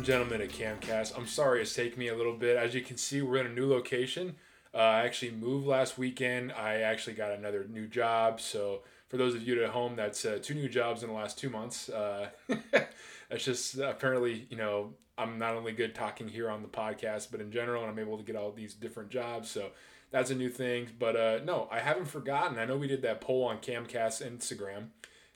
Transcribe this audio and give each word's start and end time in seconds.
and 0.00 0.06
gentlemen 0.06 0.40
at 0.40 0.48
Camcast, 0.48 1.14
I'm 1.14 1.26
sorry 1.26 1.60
it's 1.60 1.74
taken 1.74 1.98
me 1.98 2.08
a 2.08 2.16
little 2.16 2.32
bit. 2.32 2.56
As 2.56 2.74
you 2.74 2.80
can 2.80 2.96
see, 2.96 3.20
we're 3.20 3.36
in 3.36 3.48
a 3.48 3.52
new 3.52 3.68
location. 3.68 4.34
Uh, 4.72 4.78
I 4.78 5.04
actually 5.04 5.32
moved 5.32 5.66
last 5.66 5.98
weekend. 5.98 6.52
I 6.52 6.76
actually 6.76 7.12
got 7.12 7.32
another 7.32 7.66
new 7.68 7.86
job. 7.86 8.40
So, 8.40 8.80
for 9.08 9.18
those 9.18 9.34
of 9.34 9.42
you 9.42 9.62
at 9.62 9.68
home, 9.68 9.96
that's 9.96 10.24
uh, 10.24 10.38
two 10.40 10.54
new 10.54 10.70
jobs 10.70 11.02
in 11.02 11.10
the 11.10 11.14
last 11.14 11.38
two 11.38 11.50
months. 11.50 11.90
Uh, 11.90 12.30
that's 13.28 13.44
just 13.44 13.76
apparently, 13.76 14.46
you 14.48 14.56
know, 14.56 14.94
I'm 15.18 15.38
not 15.38 15.54
only 15.54 15.72
good 15.72 15.94
talking 15.94 16.28
here 16.28 16.48
on 16.48 16.62
the 16.62 16.68
podcast, 16.68 17.28
but 17.30 17.42
in 17.42 17.52
general, 17.52 17.82
and 17.82 17.90
I'm 17.90 17.98
able 17.98 18.16
to 18.16 18.24
get 18.24 18.36
all 18.36 18.52
these 18.52 18.72
different 18.72 19.10
jobs. 19.10 19.50
So, 19.50 19.68
that's 20.10 20.30
a 20.30 20.34
new 20.34 20.48
thing. 20.48 20.88
But 20.98 21.14
uh, 21.14 21.40
no, 21.44 21.68
I 21.70 21.80
haven't 21.80 22.06
forgotten. 22.06 22.58
I 22.58 22.64
know 22.64 22.78
we 22.78 22.88
did 22.88 23.02
that 23.02 23.20
poll 23.20 23.44
on 23.44 23.58
Camcast 23.58 24.26
Instagram. 24.26 24.86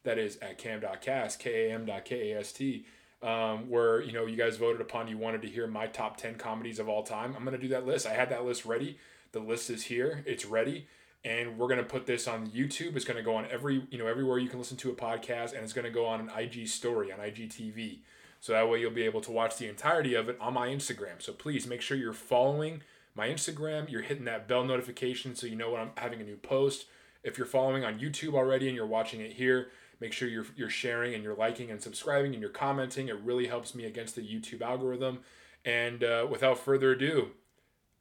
That 0.05 0.17
is 0.17 0.39
at 0.39 0.57
kam.kast, 0.57 1.39
K-A-M.K-A-S-T 1.39 2.87
um, 3.25 3.71
where 3.71 4.03
you 4.03 4.13
know 4.13 4.27
you 4.27 4.37
guys 4.37 4.59
voted 4.59 4.83
upon 4.83 5.09
you 5.09 5.17
wanted 5.17 5.43
to 5.43 5.49
hear 5.49 5.67
my 5.67 5.87
top 5.87 6.19
10 6.19 6.35
comedies 6.35 6.79
of 6.79 6.89
all 6.89 7.03
time. 7.03 7.35
I'm 7.37 7.45
going 7.45 7.57
to 7.57 7.63
do 7.63 7.69
that 7.69 7.87
list. 7.87 8.07
I 8.07 8.13
had 8.13 8.29
that 8.29 8.45
list 8.45 8.67
ready. 8.67 8.99
The 9.33 9.41
list 9.41 9.71
is 9.71 9.85
here. 9.85 10.23
It's 10.27 10.45
ready. 10.45 10.87
And 11.25 11.59
we're 11.59 11.69
going 11.69 11.79
to 11.79 11.85
put 11.85 12.05
this 12.05 12.29
on 12.29 12.49
youtube. 12.49 12.95
It's 12.97 13.07
going 13.07 13.17
to 13.17 13.23
go 13.23 13.35
on 13.35 13.47
every 13.51 13.87
you 13.91 13.99
know 13.99 14.07
everywhere 14.07 14.39
you 14.39 14.51
can 14.51 14.59
listen 14.59 14.77
to 14.77 14.91
a 14.91 14.95
podcast 14.95 15.55
and 15.55 15.65
it's 15.65 15.73
going 15.73 15.87
to 15.87 15.91
go 15.91 16.05
on 16.05 16.21
an 16.21 16.31
ig 16.39 16.69
story 16.69 17.11
on 17.11 17.19
igtv 17.19 17.97
so 18.41 18.53
that 18.53 18.69
way 18.69 18.79
you'll 18.79 18.91
be 18.91 19.05
able 19.05 19.23
to 19.23 19.33
watch 19.33 19.57
the 19.57 19.69
entirety 19.69 20.13
of 20.13 20.29
it 20.29 20.37
on 20.39 20.53
my 20.53 20.69
instagram. 20.69 21.21
So 21.21 21.33
please 21.33 21.67
make 21.67 21.81
sure 21.81 21.97
you're 21.97 22.13
following 22.13 22.83
my 23.15 23.29
instagram. 23.29 23.91
You're 23.91 24.03
hitting 24.03 24.27
that 24.27 24.47
bell 24.47 24.65
notification 24.65 25.35
so 25.35 25.47
you 25.47 25.57
know 25.57 25.71
when 25.71 25.81
i'm 25.81 25.91
having 25.97 26.21
a 26.21 26.25
new 26.25 26.37
post. 26.37 26.85
If 27.23 27.39
you're 27.39 27.47
following 27.47 27.87
on 27.87 27.99
youtube 27.99 28.35
already 28.35 28.67
and 28.67 28.77
you're 28.77 28.85
watching 28.85 29.21
it 29.21 29.33
here 29.33 29.69
Make 30.01 30.13
sure 30.13 30.29
you're, 30.29 30.47
you're 30.57 30.71
sharing 30.71 31.15
and 31.15 31.23
you're 31.23 31.35
liking 31.35 31.71
and 31.71 31.81
subscribing 31.81 32.33
and 32.33 32.41
you're 32.41 32.51
commenting. 32.51 33.09
It 33.09 33.19
really 33.21 33.47
helps 33.47 33.75
me 33.75 33.85
against 33.85 34.15
the 34.17 34.23
YouTube 34.23 34.61
algorithm. 34.61 35.21
And 35.65 36.05
uh, 36.05 36.27
without 36.31 36.59
further 36.59 36.93
ado, 36.93 37.31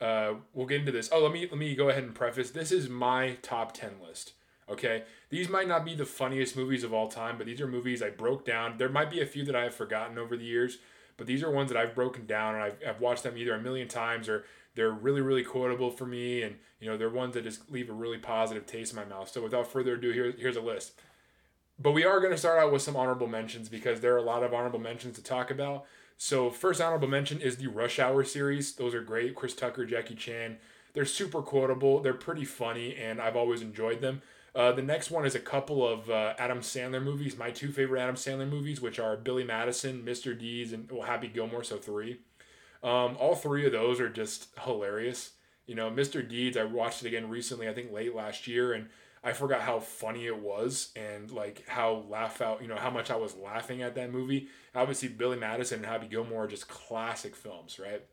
uh, 0.01 0.33
we'll 0.53 0.67
get 0.67 0.81
into 0.81 0.91
this. 0.91 1.09
Oh, 1.11 1.21
let 1.21 1.31
me 1.31 1.47
let 1.49 1.57
me 1.57 1.75
go 1.75 1.89
ahead 1.89 2.03
and 2.03 2.13
preface. 2.13 2.51
This 2.51 2.71
is 2.71 2.89
my 2.89 3.37
top 3.41 3.73
ten 3.73 3.93
list. 4.05 4.33
Okay, 4.69 5.03
these 5.29 5.49
might 5.49 5.67
not 5.67 5.85
be 5.85 5.93
the 5.93 6.05
funniest 6.05 6.55
movies 6.55 6.83
of 6.83 6.93
all 6.93 7.07
time, 7.07 7.37
but 7.37 7.45
these 7.45 7.61
are 7.61 7.67
movies 7.67 8.01
I 8.01 8.09
broke 8.09 8.45
down. 8.45 8.77
There 8.77 8.89
might 8.89 9.09
be 9.09 9.21
a 9.21 9.25
few 9.25 9.45
that 9.45 9.55
I 9.55 9.63
have 9.63 9.75
forgotten 9.75 10.17
over 10.17 10.35
the 10.35 10.43
years, 10.45 10.77
but 11.15 11.27
these 11.27 11.43
are 11.43 11.51
ones 11.51 11.71
that 11.71 11.77
I've 11.77 11.95
broken 11.95 12.25
down 12.25 12.55
and 12.55 12.63
I've, 12.63 12.77
I've 12.87 13.01
watched 13.01 13.23
them 13.23 13.37
either 13.37 13.53
a 13.53 13.61
million 13.61 13.87
times 13.87 14.27
or 14.27 14.45
they're 14.75 14.91
really 14.91 15.21
really 15.21 15.43
quotable 15.43 15.91
for 15.91 16.05
me, 16.05 16.41
and 16.41 16.55
you 16.79 16.89
know 16.89 16.97
they're 16.97 17.09
ones 17.09 17.35
that 17.35 17.43
just 17.43 17.71
leave 17.71 17.89
a 17.89 17.93
really 17.93 18.17
positive 18.17 18.65
taste 18.65 18.91
in 18.91 18.97
my 18.97 19.05
mouth. 19.05 19.29
So 19.29 19.41
without 19.41 19.71
further 19.71 19.93
ado, 19.93 20.11
here, 20.11 20.33
here's 20.37 20.57
a 20.57 20.61
list. 20.61 20.93
But 21.79 21.91
we 21.91 22.05
are 22.05 22.19
going 22.19 22.31
to 22.31 22.37
start 22.37 22.59
out 22.59 22.71
with 22.71 22.81
some 22.81 22.95
honorable 22.95 23.27
mentions 23.27 23.69
because 23.69 23.99
there 23.99 24.13
are 24.13 24.17
a 24.17 24.23
lot 24.23 24.43
of 24.43 24.53
honorable 24.53 24.79
mentions 24.79 25.15
to 25.15 25.23
talk 25.23 25.49
about. 25.51 25.85
So, 26.17 26.49
first 26.49 26.79
honorable 26.79 27.07
mention 27.07 27.41
is 27.41 27.57
the 27.57 27.67
Rush 27.67 27.99
Hour 27.99 28.23
series. 28.23 28.75
Those 28.75 28.93
are 28.93 29.01
great. 29.01 29.35
Chris 29.35 29.55
Tucker, 29.55 29.85
Jackie 29.85 30.15
Chan. 30.15 30.57
They're 30.93 31.05
super 31.05 31.41
quotable. 31.41 31.99
They're 31.99 32.13
pretty 32.13 32.45
funny, 32.45 32.95
and 32.95 33.19
I've 33.19 33.35
always 33.35 33.61
enjoyed 33.61 33.99
them. 33.99 34.21
Uh, 34.55 34.71
the 34.71 34.83
next 34.83 35.09
one 35.09 35.25
is 35.25 35.33
a 35.33 35.39
couple 35.39 35.87
of 35.87 36.09
uh, 36.11 36.35
Adam 36.37 36.59
Sandler 36.59 37.03
movies, 37.03 37.35
my 37.35 37.49
two 37.49 37.71
favorite 37.71 37.99
Adam 37.99 38.15
Sandler 38.15 38.47
movies, 38.47 38.79
which 38.79 38.99
are 38.99 39.17
Billy 39.17 39.43
Madison, 39.43 40.03
Mr. 40.03 40.37
Deeds, 40.37 40.71
and 40.73 40.89
well, 40.91 41.01
Happy 41.01 41.27
Gilmore, 41.27 41.63
so 41.63 41.77
three. 41.77 42.19
Um, 42.83 43.17
all 43.19 43.33
three 43.33 43.65
of 43.65 43.71
those 43.71 43.99
are 43.99 44.09
just 44.09 44.47
hilarious. 44.63 45.31
You 45.65 45.73
know, 45.73 45.89
Mr. 45.89 46.27
Deeds, 46.27 46.57
I 46.57 46.65
watched 46.65 47.03
it 47.03 47.07
again 47.07 47.29
recently, 47.29 47.67
I 47.67 47.73
think 47.73 47.91
late 47.91 48.13
last 48.13 48.47
year, 48.47 48.73
and 48.73 48.89
I 49.23 49.31
forgot 49.31 49.61
how 49.61 49.79
funny 49.79 50.25
it 50.25 50.37
was 50.37 50.91
and 50.95 51.31
like 51.31 51.63
how 51.67 52.03
laugh 52.09 52.41
out, 52.41 52.61
you 52.61 52.67
know, 52.67 52.75
how 52.75 52.89
much 52.89 53.09
I 53.09 53.15
was 53.15 53.35
laughing 53.35 53.81
at 53.81 53.95
that 53.95 54.11
movie. 54.11 54.47
Obviously, 54.75 55.07
Billy 55.07 55.37
Madison 55.37 55.77
and 55.77 55.85
Happy 55.85 56.07
Gilmore 56.07 56.43
are 56.43 56.47
just 56.47 56.67
classic 56.67 57.35
films, 57.35 57.79
right? 57.79 58.03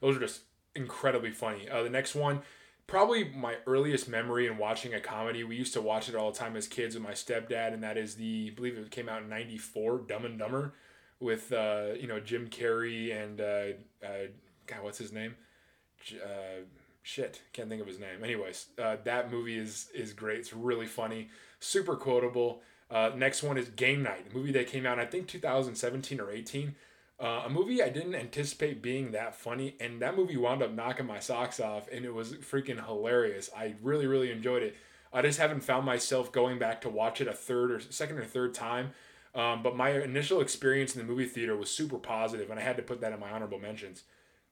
Those 0.00 0.16
are 0.16 0.20
just 0.20 0.42
incredibly 0.74 1.30
funny. 1.30 1.68
Uh, 1.68 1.82
the 1.82 1.90
next 1.90 2.14
one, 2.14 2.40
probably 2.86 3.24
my 3.24 3.56
earliest 3.66 4.08
memory 4.08 4.46
in 4.46 4.56
watching 4.56 4.94
a 4.94 5.00
comedy. 5.00 5.44
We 5.44 5.56
used 5.56 5.74
to 5.74 5.82
watch 5.82 6.08
it 6.08 6.14
all 6.14 6.32
the 6.32 6.38
time 6.38 6.56
as 6.56 6.66
kids 6.66 6.94
with 6.94 7.04
my 7.04 7.12
stepdad, 7.12 7.74
and 7.74 7.82
that 7.82 7.98
is 7.98 8.14
the, 8.14 8.50
I 8.52 8.54
believe 8.54 8.78
it 8.78 8.90
came 8.90 9.08
out 9.08 9.22
in 9.22 9.28
'94, 9.28 10.04
Dumb 10.08 10.24
and 10.24 10.38
Dumber, 10.38 10.74
with 11.20 11.52
uh, 11.52 11.88
you 11.98 12.06
know 12.06 12.20
Jim 12.20 12.48
Carrey 12.48 13.14
and 13.14 13.40
uh, 13.40 14.06
uh, 14.06 14.28
God, 14.66 14.82
what's 14.82 14.98
his 14.98 15.12
name? 15.12 15.34
Uh, 16.12 16.64
shit 17.06 17.40
can't 17.52 17.68
think 17.68 17.80
of 17.80 17.86
his 17.86 18.00
name. 18.00 18.24
Anyways 18.24 18.66
uh, 18.82 18.96
that 19.04 19.30
movie 19.30 19.56
is 19.56 19.88
is 19.94 20.12
great. 20.12 20.40
It's 20.40 20.52
really 20.52 20.86
funny 20.86 21.28
super 21.60 21.94
quotable. 21.94 22.62
Uh, 22.90 23.10
next 23.16 23.42
one 23.42 23.56
is 23.56 23.68
game 23.70 24.02
night 24.02 24.34
movie 24.34 24.52
that 24.52 24.68
came 24.68 24.86
out 24.86 25.00
i 25.00 25.04
think 25.04 25.26
2017 25.26 26.20
or 26.20 26.30
18 26.30 26.72
uh, 27.18 27.42
a 27.44 27.50
movie 27.50 27.82
i 27.82 27.88
didn't 27.88 28.14
anticipate 28.14 28.80
being 28.80 29.10
that 29.10 29.34
funny 29.34 29.74
and 29.80 30.00
that 30.00 30.16
movie 30.16 30.36
wound 30.36 30.62
up 30.62 30.72
knocking 30.72 31.04
my 31.04 31.18
socks 31.18 31.58
off 31.58 31.88
and 31.90 32.04
it 32.04 32.14
was 32.14 32.34
freaking 32.34 32.84
hilarious. 32.86 33.50
I 33.56 33.74
really 33.82 34.06
really 34.06 34.30
enjoyed 34.30 34.62
it. 34.62 34.76
I 35.12 35.22
just 35.22 35.40
haven't 35.40 35.64
found 35.64 35.84
myself 35.84 36.30
going 36.30 36.60
back 36.60 36.80
to 36.82 36.88
watch 36.88 37.20
it 37.20 37.26
a 37.26 37.32
third 37.32 37.72
or 37.72 37.80
second 37.80 38.18
or 38.18 38.24
third 38.24 38.54
time 38.54 38.92
um, 39.34 39.64
but 39.64 39.76
my 39.76 39.90
initial 39.90 40.40
experience 40.40 40.94
in 40.94 41.00
the 41.00 41.12
movie 41.12 41.26
theater 41.26 41.56
was 41.56 41.70
super 41.70 41.98
positive 41.98 42.50
and 42.50 42.60
i 42.60 42.62
had 42.62 42.76
to 42.76 42.82
put 42.84 43.00
that 43.00 43.12
in 43.12 43.18
my 43.18 43.30
honorable 43.30 43.58
mentions 43.58 44.04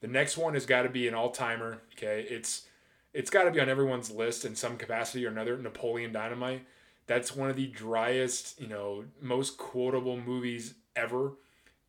the 0.05 0.11
next 0.13 0.37
one 0.37 0.53
has 0.53 0.67
got 0.67 0.83
to 0.83 0.91
be 0.91 1.09
an 1.09 1.15
all 1.15 1.31
timer. 1.31 1.81
Okay, 1.97 2.27
it's 2.29 2.67
it's 3.15 3.31
got 3.31 3.45
to 3.45 3.51
be 3.51 3.59
on 3.59 3.71
everyone's 3.71 4.11
list 4.11 4.45
in 4.45 4.55
some 4.55 4.77
capacity 4.77 5.25
or 5.25 5.31
another. 5.31 5.57
Napoleon 5.57 6.13
Dynamite. 6.13 6.67
That's 7.07 7.35
one 7.35 7.49
of 7.49 7.57
the 7.57 7.69
driest, 7.69 8.61
you 8.61 8.67
know, 8.67 9.05
most 9.23 9.57
quotable 9.57 10.19
movies 10.19 10.75
ever, 10.95 11.33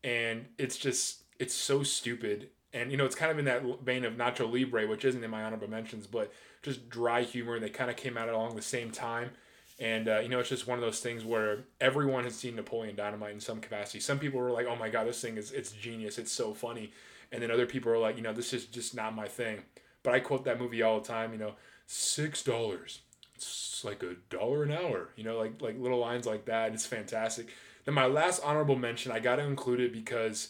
and 0.01 0.45
it's 0.57 0.77
just 0.77 1.23
it's 1.39 1.53
so 1.53 1.83
stupid. 1.83 2.51
And 2.71 2.89
you 2.89 2.95
know, 2.95 3.03
it's 3.03 3.15
kind 3.15 3.33
of 3.33 3.37
in 3.37 3.43
that 3.45 3.63
vein 3.83 4.05
of 4.05 4.13
Nacho 4.13 4.49
Libre, 4.49 4.87
which 4.87 5.03
isn't 5.03 5.21
in 5.21 5.29
my 5.29 5.43
honorable 5.43 5.69
mentions, 5.69 6.07
but 6.07 6.31
just 6.61 6.87
dry 6.89 7.21
humor. 7.21 7.59
They 7.59 7.69
kind 7.69 7.89
of 7.89 7.97
came 7.97 8.17
out 8.17 8.29
along 8.29 8.55
the 8.55 8.61
same 8.61 8.91
time. 8.91 9.31
And 9.79 10.07
uh, 10.07 10.19
you 10.19 10.29
know, 10.29 10.39
it's 10.39 10.49
just 10.49 10.67
one 10.67 10.77
of 10.77 10.85
those 10.85 11.01
things 11.01 11.25
where 11.25 11.65
everyone 11.81 12.23
has 12.23 12.35
seen 12.35 12.55
Napoleon 12.55 12.95
Dynamite 12.95 13.33
in 13.33 13.39
some 13.41 13.59
capacity. 13.59 13.99
Some 13.99 14.19
people 14.19 14.39
were 14.39 14.51
like, 14.51 14.67
"Oh 14.67 14.75
my 14.75 14.89
god, 14.89 15.07
this 15.07 15.19
thing 15.19 15.37
is 15.37 15.51
it's 15.51 15.71
genius! 15.71 16.17
It's 16.17 16.31
so 16.31 16.53
funny." 16.53 16.91
and 17.31 17.41
then 17.41 17.51
other 17.51 17.65
people 17.65 17.91
are 17.91 17.97
like, 17.97 18.17
you 18.17 18.23
know, 18.23 18.33
this 18.33 18.53
is 18.53 18.65
just 18.65 18.95
not 18.95 19.15
my 19.15 19.27
thing. 19.27 19.59
But 20.03 20.13
I 20.13 20.19
quote 20.19 20.45
that 20.45 20.59
movie 20.59 20.81
all 20.81 20.99
the 20.99 21.07
time. 21.07 21.31
You 21.33 21.39
know, 21.39 21.55
six 21.85 22.43
dollars. 22.43 23.01
It's 23.35 23.83
like 23.83 24.03
a 24.03 24.15
dollar 24.29 24.63
an 24.63 24.71
hour. 24.71 25.09
You 25.15 25.23
know, 25.23 25.37
like 25.37 25.61
like 25.61 25.79
little 25.79 25.99
lines 25.99 26.25
like 26.25 26.45
that. 26.45 26.73
It's 26.73 26.85
fantastic. 26.85 27.49
Then 27.83 27.93
my 27.93 28.05
last 28.05 28.41
honorable 28.43 28.77
mention, 28.77 29.11
I 29.11 29.19
got 29.19 29.35
to 29.35 29.43
include 29.43 29.79
it 29.79 29.93
because 29.93 30.49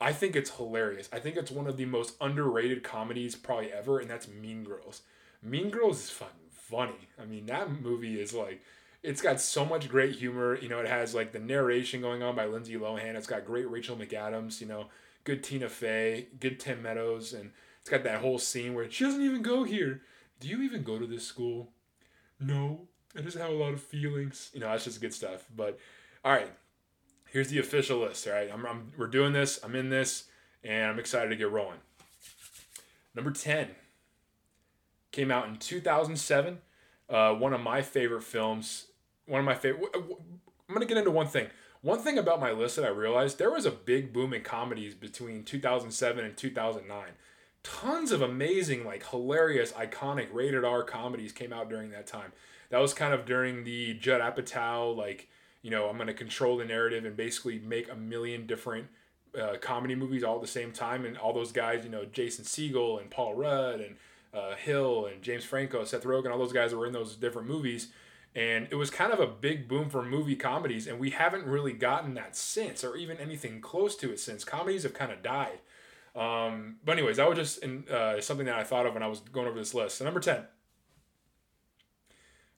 I 0.00 0.12
think 0.12 0.36
it's 0.36 0.50
hilarious. 0.50 1.08
I 1.12 1.18
think 1.18 1.36
it's 1.36 1.50
one 1.50 1.66
of 1.66 1.76
the 1.76 1.84
most 1.84 2.14
underrated 2.20 2.82
comedies 2.82 3.34
probably 3.34 3.72
ever, 3.72 3.98
and 3.98 4.08
that's 4.08 4.28
Mean 4.28 4.64
Girls. 4.64 5.02
Mean 5.42 5.70
Girls 5.70 6.04
is 6.04 6.10
fucking 6.10 6.41
funny. 6.72 7.08
I 7.20 7.26
mean, 7.26 7.46
that 7.46 7.70
movie 7.82 8.20
is 8.20 8.32
like 8.32 8.62
it's 9.02 9.20
got 9.20 9.40
so 9.40 9.64
much 9.64 9.88
great 9.88 10.14
humor. 10.14 10.58
You 10.58 10.68
know, 10.68 10.80
it 10.80 10.88
has 10.88 11.14
like 11.14 11.32
the 11.32 11.38
narration 11.38 12.00
going 12.00 12.22
on 12.22 12.34
by 12.34 12.46
Lindsay 12.46 12.74
Lohan. 12.74 13.14
It's 13.14 13.26
got 13.26 13.44
great 13.44 13.70
Rachel 13.70 13.96
McAdams. 13.96 14.60
You 14.60 14.68
know, 14.68 14.86
good 15.24 15.44
Tina 15.44 15.68
Fey, 15.68 16.28
good 16.40 16.58
Tim 16.58 16.82
Meadows, 16.82 17.34
and 17.34 17.50
it's 17.80 17.90
got 17.90 18.04
that 18.04 18.20
whole 18.20 18.38
scene 18.38 18.74
where 18.74 18.90
she 18.90 19.04
doesn't 19.04 19.22
even 19.22 19.42
go 19.42 19.64
here. 19.64 20.00
Do 20.40 20.48
you 20.48 20.62
even 20.62 20.82
go 20.82 20.98
to 20.98 21.06
this 21.06 21.26
school? 21.26 21.70
No, 22.40 22.88
I 23.16 23.20
just 23.20 23.36
have 23.36 23.50
a 23.50 23.54
lot 23.54 23.74
of 23.74 23.82
feelings. 23.82 24.50
You 24.54 24.60
know, 24.60 24.68
that's 24.68 24.84
just 24.84 25.00
good 25.00 25.14
stuff. 25.14 25.44
But 25.54 25.78
all 26.24 26.32
right, 26.32 26.50
here's 27.28 27.48
the 27.48 27.58
official 27.58 27.98
list. 27.98 28.26
All 28.26 28.32
right, 28.32 28.50
I'm, 28.52 28.64
I'm 28.64 28.92
we're 28.96 29.08
doing 29.08 29.32
this. 29.32 29.60
I'm 29.62 29.76
in 29.76 29.90
this, 29.90 30.24
and 30.64 30.90
I'm 30.90 30.98
excited 30.98 31.28
to 31.28 31.36
get 31.36 31.50
rolling. 31.50 31.78
Number 33.14 33.30
ten 33.30 33.68
came 35.12 35.30
out 35.30 35.46
in 35.46 35.56
2007. 35.56 36.58
Uh, 37.08 37.34
one 37.34 37.52
of 37.52 37.60
my 37.60 37.82
favorite 37.82 38.24
films. 38.24 38.86
One 39.26 39.40
of 39.40 39.46
my 39.46 39.54
favorite. 39.54 39.94
I'm 39.94 40.74
gonna 40.74 40.86
get 40.86 40.96
into 40.96 41.10
one 41.10 41.28
thing. 41.28 41.48
One 41.82 41.98
thing 41.98 42.16
about 42.16 42.40
my 42.40 42.52
list 42.52 42.76
that 42.76 42.84
I 42.84 42.88
realized 42.88 43.38
there 43.38 43.50
was 43.50 43.66
a 43.66 43.70
big 43.70 44.12
boom 44.12 44.32
in 44.32 44.42
comedies 44.42 44.94
between 44.94 45.44
2007 45.44 46.24
and 46.24 46.36
2009. 46.36 47.06
Tons 47.64 48.12
of 48.12 48.22
amazing, 48.22 48.84
like 48.84 49.08
hilarious, 49.10 49.72
iconic 49.72 50.28
rated 50.32 50.64
R 50.64 50.84
comedies 50.84 51.32
came 51.32 51.52
out 51.52 51.68
during 51.68 51.90
that 51.90 52.06
time. 52.06 52.32
That 52.70 52.78
was 52.78 52.94
kind 52.94 53.12
of 53.12 53.26
during 53.26 53.64
the 53.64 53.94
Judd 53.94 54.20
Apatow, 54.20 54.96
like, 54.96 55.28
you 55.60 55.70
know, 55.70 55.88
I'm 55.88 55.98
to 55.98 56.14
control 56.14 56.56
the 56.56 56.64
narrative 56.64 57.04
and 57.04 57.16
basically 57.16 57.58
make 57.58 57.90
a 57.90 57.96
million 57.96 58.46
different 58.46 58.86
uh, 59.38 59.56
comedy 59.60 59.94
movies 59.94 60.22
all 60.24 60.36
at 60.36 60.40
the 60.40 60.48
same 60.48 60.72
time. 60.72 61.04
And 61.04 61.18
all 61.18 61.32
those 61.32 61.52
guys, 61.52 61.84
you 61.84 61.90
know, 61.90 62.04
Jason 62.04 62.44
Segel 62.44 63.00
and 63.00 63.10
Paul 63.10 63.34
Rudd 63.34 63.80
and 63.80 63.96
uh, 64.32 64.54
Hill 64.54 65.06
and 65.06 65.22
James 65.22 65.44
Franco, 65.44 65.84
Seth 65.84 66.04
Rogen, 66.04 66.30
all 66.30 66.38
those 66.38 66.52
guys 66.52 66.74
were 66.74 66.86
in 66.86 66.92
those 66.92 67.16
different 67.16 67.48
movies. 67.48 67.88
And 68.34 68.66
it 68.70 68.76
was 68.76 68.88
kind 68.88 69.12
of 69.12 69.20
a 69.20 69.26
big 69.26 69.68
boom 69.68 69.90
for 69.90 70.02
movie 70.02 70.36
comedies 70.36 70.86
and 70.86 70.98
we 70.98 71.10
haven't 71.10 71.44
really 71.44 71.74
gotten 71.74 72.14
that 72.14 72.34
since 72.34 72.82
or 72.82 72.96
even 72.96 73.18
anything 73.18 73.60
close 73.60 73.94
to 73.96 74.10
it 74.10 74.20
since. 74.20 74.42
Comedies 74.42 74.84
have 74.84 74.94
kind 74.94 75.12
of 75.12 75.22
died. 75.22 75.60
Um, 76.14 76.76
but 76.84 76.92
anyways 76.92 77.18
that 77.18 77.28
was 77.28 77.38
just 77.38 77.62
in, 77.62 77.84
uh, 77.90 78.20
something 78.20 78.44
that 78.44 78.56
i 78.56 78.64
thought 78.64 78.84
of 78.84 78.92
when 78.92 79.02
i 79.02 79.06
was 79.06 79.20
going 79.20 79.48
over 79.48 79.58
this 79.58 79.72
list. 79.72 79.96
So 79.96 80.04
number 80.04 80.20
10 80.20 80.44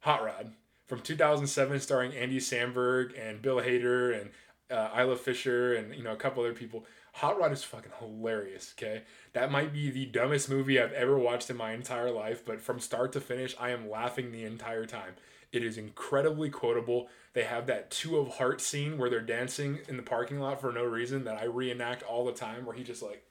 hot 0.01 0.25
rod 0.25 0.53
from 0.87 1.01
2007 1.01 1.81
starring 1.81 2.13
andy 2.15 2.39
samberg 2.39 3.13
and 3.19 3.41
bill 3.41 3.57
hader 3.57 4.21
and 4.21 4.31
uh, 4.71 4.91
isla 4.99 5.17
fisher 5.17 5.75
and 5.75 5.95
you 5.95 6.03
know 6.03 6.13
a 6.13 6.17
couple 6.17 6.43
other 6.43 6.53
people 6.53 6.85
Hot 7.19 7.39
Rod 7.39 7.53
is 7.53 7.63
fucking 7.63 7.93
hilarious, 8.01 8.75
okay? 8.77 9.03
That 9.35 9.53
might 9.53 9.73
be 9.73 9.89
the 9.89 10.07
dumbest 10.07 10.51
movie 10.51 10.81
I've 10.81 10.93
ever 10.93 11.17
watched 11.17 11.49
in 11.49 11.57
my 11.57 11.73
entire 11.73 12.11
life, 12.11 12.45
but 12.45 12.61
from 12.61 12.81
start 12.81 13.13
to 13.13 13.21
finish, 13.21 13.55
I 13.59 13.71
am 13.71 13.89
laughing 13.89 14.33
the 14.33 14.43
entire 14.45 14.85
time. 14.85 15.15
It 15.53 15.63
is 15.63 15.79
incredibly 15.79 16.51
quotable. 16.51 17.09
They 17.33 17.45
have 17.45 17.69
that 17.69 17.93
two 17.93 18.17
of 18.17 18.35
heart 18.35 18.61
scene 18.61 18.99
where 18.99 19.09
they're 19.09 19.21
dancing 19.21 19.79
in 19.89 19.97
the 19.97 20.03
parking 20.03 20.41
lot 20.41 20.61
for 20.61 20.73
no 20.73 20.83
reason 20.83 21.23
that 21.25 21.37
I 21.37 21.45
reenact 21.45 22.03
all 22.03 22.25
the 22.25 22.33
time, 22.33 22.67
where 22.67 22.75
he 22.75 22.83
just 22.83 23.01
like, 23.01 23.23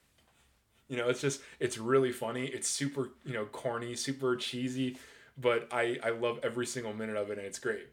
you 0.88 0.96
know, 0.96 1.10
it's 1.10 1.20
just, 1.20 1.42
it's 1.60 1.76
really 1.76 2.10
funny. 2.10 2.46
It's 2.46 2.68
super, 2.68 3.10
you 3.22 3.34
know, 3.34 3.44
corny, 3.44 3.94
super 3.96 4.34
cheesy, 4.34 4.96
but 5.36 5.68
I, 5.70 5.98
I 6.02 6.08
love 6.08 6.40
every 6.42 6.64
single 6.64 6.94
minute 6.94 7.16
of 7.16 7.30
it 7.30 7.36
and 7.36 7.46
it's 7.46 7.58
great. 7.58 7.88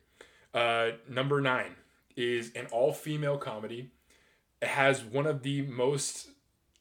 Uh, 0.53 0.91
number 1.09 1.41
nine 1.41 1.75
is 2.15 2.53
an 2.55 2.67
all 2.71 2.93
female 2.93 3.37
comedy 3.37 3.91
has 4.61 5.03
one 5.03 5.25
of 5.25 5.43
the 5.43 5.63
most 5.63 6.29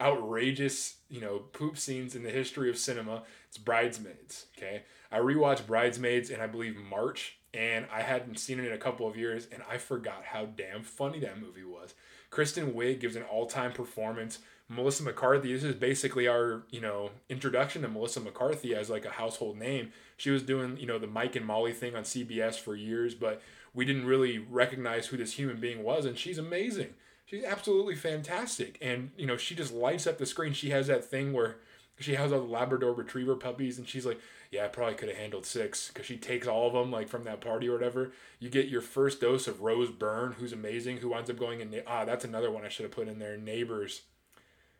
outrageous, 0.00 0.96
you 1.08 1.20
know, 1.20 1.38
poop 1.38 1.76
scenes 1.76 2.14
in 2.14 2.22
the 2.22 2.30
history 2.30 2.70
of 2.70 2.78
cinema. 2.78 3.22
It's 3.48 3.58
Bridesmaids. 3.58 4.46
Okay, 4.56 4.82
I 5.10 5.18
rewatched 5.18 5.66
Bridesmaids 5.66 6.30
in 6.30 6.40
I 6.40 6.46
believe 6.46 6.76
March, 6.76 7.38
and 7.52 7.86
I 7.92 8.02
hadn't 8.02 8.38
seen 8.38 8.58
it 8.58 8.66
in 8.66 8.72
a 8.72 8.78
couple 8.78 9.06
of 9.06 9.16
years, 9.16 9.46
and 9.52 9.62
I 9.70 9.78
forgot 9.78 10.24
how 10.24 10.46
damn 10.46 10.82
funny 10.82 11.20
that 11.20 11.40
movie 11.40 11.64
was. 11.64 11.94
Kristen 12.30 12.72
Wiig 12.72 13.00
gives 13.00 13.16
an 13.16 13.24
all-time 13.24 13.72
performance. 13.72 14.38
Melissa 14.68 15.02
McCarthy, 15.02 15.52
this 15.52 15.64
is 15.64 15.74
basically 15.74 16.28
our, 16.28 16.62
you 16.70 16.80
know, 16.80 17.10
introduction 17.28 17.82
to 17.82 17.88
Melissa 17.88 18.20
McCarthy 18.20 18.72
as 18.72 18.88
like 18.88 19.04
a 19.04 19.10
household 19.10 19.58
name. 19.58 19.92
She 20.16 20.30
was 20.30 20.44
doing, 20.44 20.76
you 20.76 20.86
know, 20.86 20.98
the 20.98 21.08
Mike 21.08 21.34
and 21.34 21.44
Molly 21.44 21.72
thing 21.72 21.96
on 21.96 22.04
CBS 22.04 22.54
for 22.54 22.76
years, 22.76 23.16
but 23.16 23.42
we 23.74 23.84
didn't 23.84 24.06
really 24.06 24.38
recognize 24.38 25.08
who 25.08 25.16
this 25.16 25.32
human 25.32 25.58
being 25.58 25.82
was, 25.82 26.04
and 26.04 26.16
she's 26.16 26.38
amazing 26.38 26.94
she's 27.30 27.44
absolutely 27.44 27.94
fantastic. 27.94 28.76
And, 28.82 29.12
you 29.16 29.24
know, 29.24 29.36
she 29.36 29.54
just 29.54 29.72
lights 29.72 30.06
up 30.06 30.18
the 30.18 30.26
screen. 30.26 30.52
She 30.52 30.70
has 30.70 30.88
that 30.88 31.04
thing 31.04 31.32
where 31.32 31.58
she 32.00 32.14
has 32.14 32.32
all 32.32 32.40
the 32.40 32.46
Labrador 32.46 32.92
Retriever 32.92 33.36
puppies, 33.36 33.78
and 33.78 33.86
she's 33.86 34.06
like, 34.06 34.18
"Yeah, 34.50 34.64
I 34.64 34.68
probably 34.68 34.94
could 34.94 35.10
have 35.10 35.18
handled 35.18 35.44
six 35.44 35.88
because 35.88 36.06
she 36.06 36.16
takes 36.16 36.46
all 36.46 36.66
of 36.66 36.72
them 36.72 36.90
like 36.90 37.08
from 37.08 37.24
that 37.24 37.42
party 37.42 37.68
or 37.68 37.72
whatever. 37.72 38.12
You 38.38 38.48
get 38.48 38.68
your 38.68 38.80
first 38.80 39.20
dose 39.20 39.46
of 39.46 39.60
Rose 39.60 39.90
Byrne, 39.90 40.32
who's 40.32 40.52
amazing, 40.52 40.98
who 40.98 41.10
winds 41.10 41.28
up 41.28 41.38
going 41.38 41.60
in. 41.60 41.82
Ah, 41.86 42.06
that's 42.06 42.24
another 42.24 42.50
one 42.50 42.64
I 42.64 42.68
should 42.68 42.84
have 42.84 42.92
put 42.92 43.06
in 43.06 43.18
there. 43.18 43.36
Neighbors. 43.36 44.02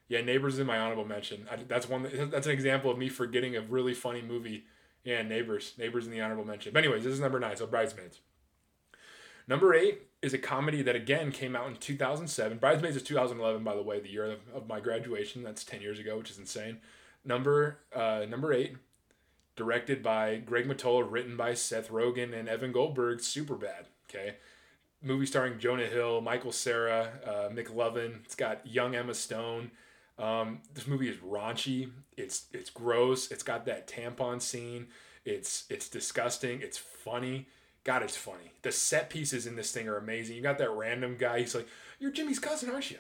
Yeah, 0.08 0.23
Neighbors 0.23 0.58
is 0.58 0.67
my 0.67 0.79
honorable 0.79 1.05
mention. 1.05 1.46
I, 1.50 1.56
that's 1.56 1.88
one. 1.88 2.08
That's 2.31 2.46
an 2.46 2.53
example 2.53 2.91
of 2.91 2.96
me 2.96 3.11
forgetting 3.11 3.55
a 3.55 3.61
really 3.61 3.94
funny 3.94 4.23
movie. 4.23 4.64
Yeah, 5.05 5.20
Neighbors. 5.20 5.75
Neighbors 5.76 6.06
in 6.06 6.12
the 6.12 6.23
honorable 6.23 6.46
mention. 6.46 6.73
But 6.73 6.85
anyways, 6.85 7.05
this 7.05 7.12
is 7.12 7.20
number 7.20 7.38
nine. 7.38 7.56
So 7.56 7.67
Bridesmaids. 7.67 8.20
Number 9.46 9.75
eight 9.75 10.09
is 10.22 10.34
a 10.34 10.38
comedy 10.38 10.82
that 10.82 10.94
again 10.94 11.32
came 11.32 11.56
out 11.56 11.67
in 11.67 11.76
2007. 11.76 12.58
Bridesmaids 12.58 12.96
is 12.96 13.02
2011, 13.02 13.64
by 13.64 13.75
the 13.75 13.82
way, 13.82 14.00
the 14.00 14.11
year 14.11 14.26
of, 14.32 14.40
of 14.55 14.69
my 14.69 14.81
graduation. 14.81 15.43
That's 15.43 15.64
10 15.64 15.81
years 15.81 15.99
ago, 15.99 16.19
which 16.19 16.31
is 16.31 16.38
insane. 16.38 16.78
Number 17.25 17.78
uh, 17.94 18.25
number 18.28 18.52
eight, 18.52 18.76
directed 19.56 20.02
by 20.02 20.37
Greg 20.37 20.67
Mottola, 20.67 21.06
written 21.08 21.37
by 21.37 21.55
Seth 21.55 21.90
Rogen 21.90 22.38
and 22.38 22.49
Evan 22.49 22.72
Goldberg. 22.72 23.19
Superbad. 23.19 23.87
Okay, 24.08 24.37
movie 25.02 25.26
starring 25.26 25.58
Jonah 25.58 25.87
Hill, 25.87 26.20
Michael 26.20 26.52
Cera, 26.52 27.12
uh. 27.26 27.50
It's 28.25 28.34
got 28.34 28.67
young 28.67 28.94
Emma 28.94 29.14
Stone. 29.14 29.70
Um, 30.19 30.61
this 30.75 30.87
movie 30.87 31.08
is 31.08 31.17
raunchy. 31.17 31.90
It's 32.17 32.46
it's 32.52 32.70
gross. 32.70 33.31
It's 33.31 33.43
got 33.43 33.67
that 33.67 33.87
tampon 33.87 34.40
scene. 34.40 34.88
It's 35.25 35.64
it's 35.69 35.88
disgusting. 35.88 36.61
It's 36.62 36.78
funny. 36.78 37.49
God, 37.85 38.03
it's 38.03 38.17
funny. 38.17 38.53
The 38.62 38.73
set 38.73 39.09
pieces 39.11 39.47
in 39.47 39.56
this 39.56 39.73
thing 39.73 39.88
are 39.88 39.97
amazing. 39.97 40.37
You 40.37 40.43
got 40.43 40.59
that 40.59 40.71
random 40.71 41.17
guy. 41.19 41.41
He's 41.41 41.55
like, 41.55 41.69
"You're 41.99 42.11
Jimmy's 42.12 42.38
cousin, 42.38 42.71
aren't 42.71 42.91
you?" 42.91 42.99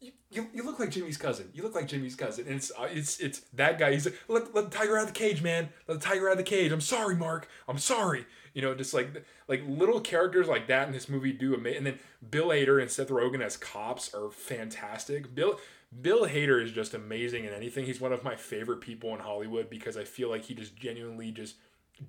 You, 0.00 0.10
you, 0.32 0.48
you 0.52 0.62
look 0.64 0.80
like 0.80 0.90
Jimmy's 0.90 1.16
cousin. 1.16 1.48
You 1.54 1.62
look 1.62 1.76
like 1.76 1.86
Jimmy's 1.86 2.16
cousin. 2.16 2.46
And 2.46 2.56
it's 2.56 2.72
uh, 2.76 2.88
it's 2.90 3.20
it's 3.20 3.40
that 3.54 3.78
guy. 3.78 3.92
He's 3.92 4.04
like, 4.04 4.18
let, 4.26 4.52
let 4.52 4.70
the 4.70 4.76
tiger 4.76 4.98
out 4.98 5.06
of 5.06 5.14
the 5.14 5.18
cage, 5.18 5.42
man. 5.42 5.68
Let 5.86 6.00
the 6.00 6.04
tiger 6.04 6.26
out 6.28 6.32
of 6.32 6.38
the 6.38 6.44
cage. 6.44 6.72
I'm 6.72 6.80
sorry, 6.80 7.14
Mark. 7.14 7.48
I'm 7.68 7.78
sorry. 7.78 8.26
You 8.52 8.62
know, 8.62 8.74
just 8.74 8.92
like 8.92 9.24
like 9.46 9.62
little 9.66 10.00
characters 10.00 10.48
like 10.48 10.66
that 10.66 10.88
in 10.88 10.92
this 10.92 11.08
movie 11.08 11.32
do 11.32 11.54
amazing. 11.54 11.78
And 11.78 11.86
then 11.86 11.98
Bill 12.28 12.48
Hader 12.48 12.82
and 12.82 12.90
Seth 12.90 13.08
Rogen 13.08 13.40
as 13.40 13.56
cops 13.56 14.12
are 14.12 14.28
fantastic. 14.28 15.36
Bill 15.36 15.60
Bill 16.00 16.26
Hader 16.26 16.62
is 16.62 16.72
just 16.72 16.94
amazing 16.94 17.44
in 17.44 17.52
anything. 17.52 17.86
He's 17.86 18.00
one 18.00 18.12
of 18.12 18.24
my 18.24 18.34
favorite 18.34 18.80
people 18.80 19.14
in 19.14 19.20
Hollywood 19.20 19.70
because 19.70 19.96
I 19.96 20.02
feel 20.02 20.28
like 20.28 20.42
he 20.42 20.54
just 20.54 20.74
genuinely 20.74 21.30
just 21.30 21.56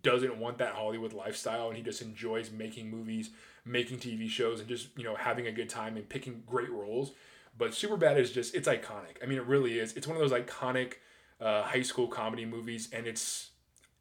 doesn't 0.01 0.37
want 0.37 0.57
that 0.57 0.73
Hollywood 0.73 1.13
lifestyle 1.13 1.67
and 1.67 1.77
he 1.77 1.83
just 1.83 2.01
enjoys 2.01 2.51
making 2.51 2.89
movies, 2.89 3.31
making 3.65 3.99
TV 3.99 4.29
shows, 4.29 4.59
and 4.59 4.69
just, 4.69 4.87
you 4.97 5.03
know, 5.03 5.15
having 5.15 5.47
a 5.47 5.51
good 5.51 5.69
time 5.69 5.97
and 5.97 6.07
picking 6.07 6.43
great 6.45 6.71
roles. 6.71 7.11
But 7.57 7.71
Superbad 7.71 8.17
is 8.17 8.31
just, 8.31 8.55
it's 8.55 8.67
iconic. 8.67 9.21
I 9.21 9.25
mean, 9.27 9.37
it 9.37 9.45
really 9.45 9.79
is. 9.79 9.93
It's 9.93 10.07
one 10.07 10.15
of 10.15 10.21
those 10.21 10.37
iconic 10.37 10.93
uh, 11.39 11.63
high 11.63 11.81
school 11.81 12.07
comedy 12.07 12.45
movies, 12.45 12.89
and 12.91 13.05
it's 13.05 13.51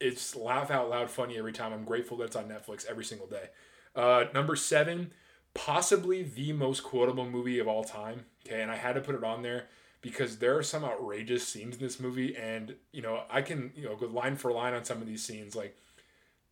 it's 0.00 0.34
laugh 0.34 0.70
out 0.70 0.90
loud 0.90 1.10
funny 1.10 1.38
every 1.38 1.52
time. 1.52 1.72
I'm 1.72 1.84
grateful 1.84 2.16
that 2.18 2.24
it's 2.24 2.36
on 2.36 2.48
Netflix 2.48 2.86
every 2.86 3.04
single 3.04 3.26
day. 3.26 3.50
Uh, 3.94 4.24
number 4.34 4.56
seven, 4.56 5.12
possibly 5.54 6.22
the 6.22 6.52
most 6.52 6.82
quotable 6.82 7.28
movie 7.28 7.58
of 7.58 7.68
all 7.68 7.84
time. 7.84 8.24
Okay, 8.46 8.62
and 8.62 8.70
I 8.70 8.76
had 8.76 8.94
to 8.94 9.00
put 9.00 9.14
it 9.14 9.22
on 9.22 9.42
there 9.42 9.66
because 10.02 10.38
there 10.38 10.58
are 10.58 10.62
some 10.62 10.84
outrageous 10.84 11.46
scenes 11.46 11.76
in 11.76 11.80
this 11.80 11.98
movie, 11.98 12.36
and 12.36 12.74
you 12.92 13.00
know 13.00 13.22
I 13.30 13.40
can 13.40 13.72
you 13.74 13.84
know 13.84 13.96
go 13.96 14.06
line 14.06 14.36
for 14.36 14.52
line 14.52 14.74
on 14.74 14.84
some 14.84 15.00
of 15.00 15.06
these 15.06 15.24
scenes. 15.24 15.56
Like 15.56 15.76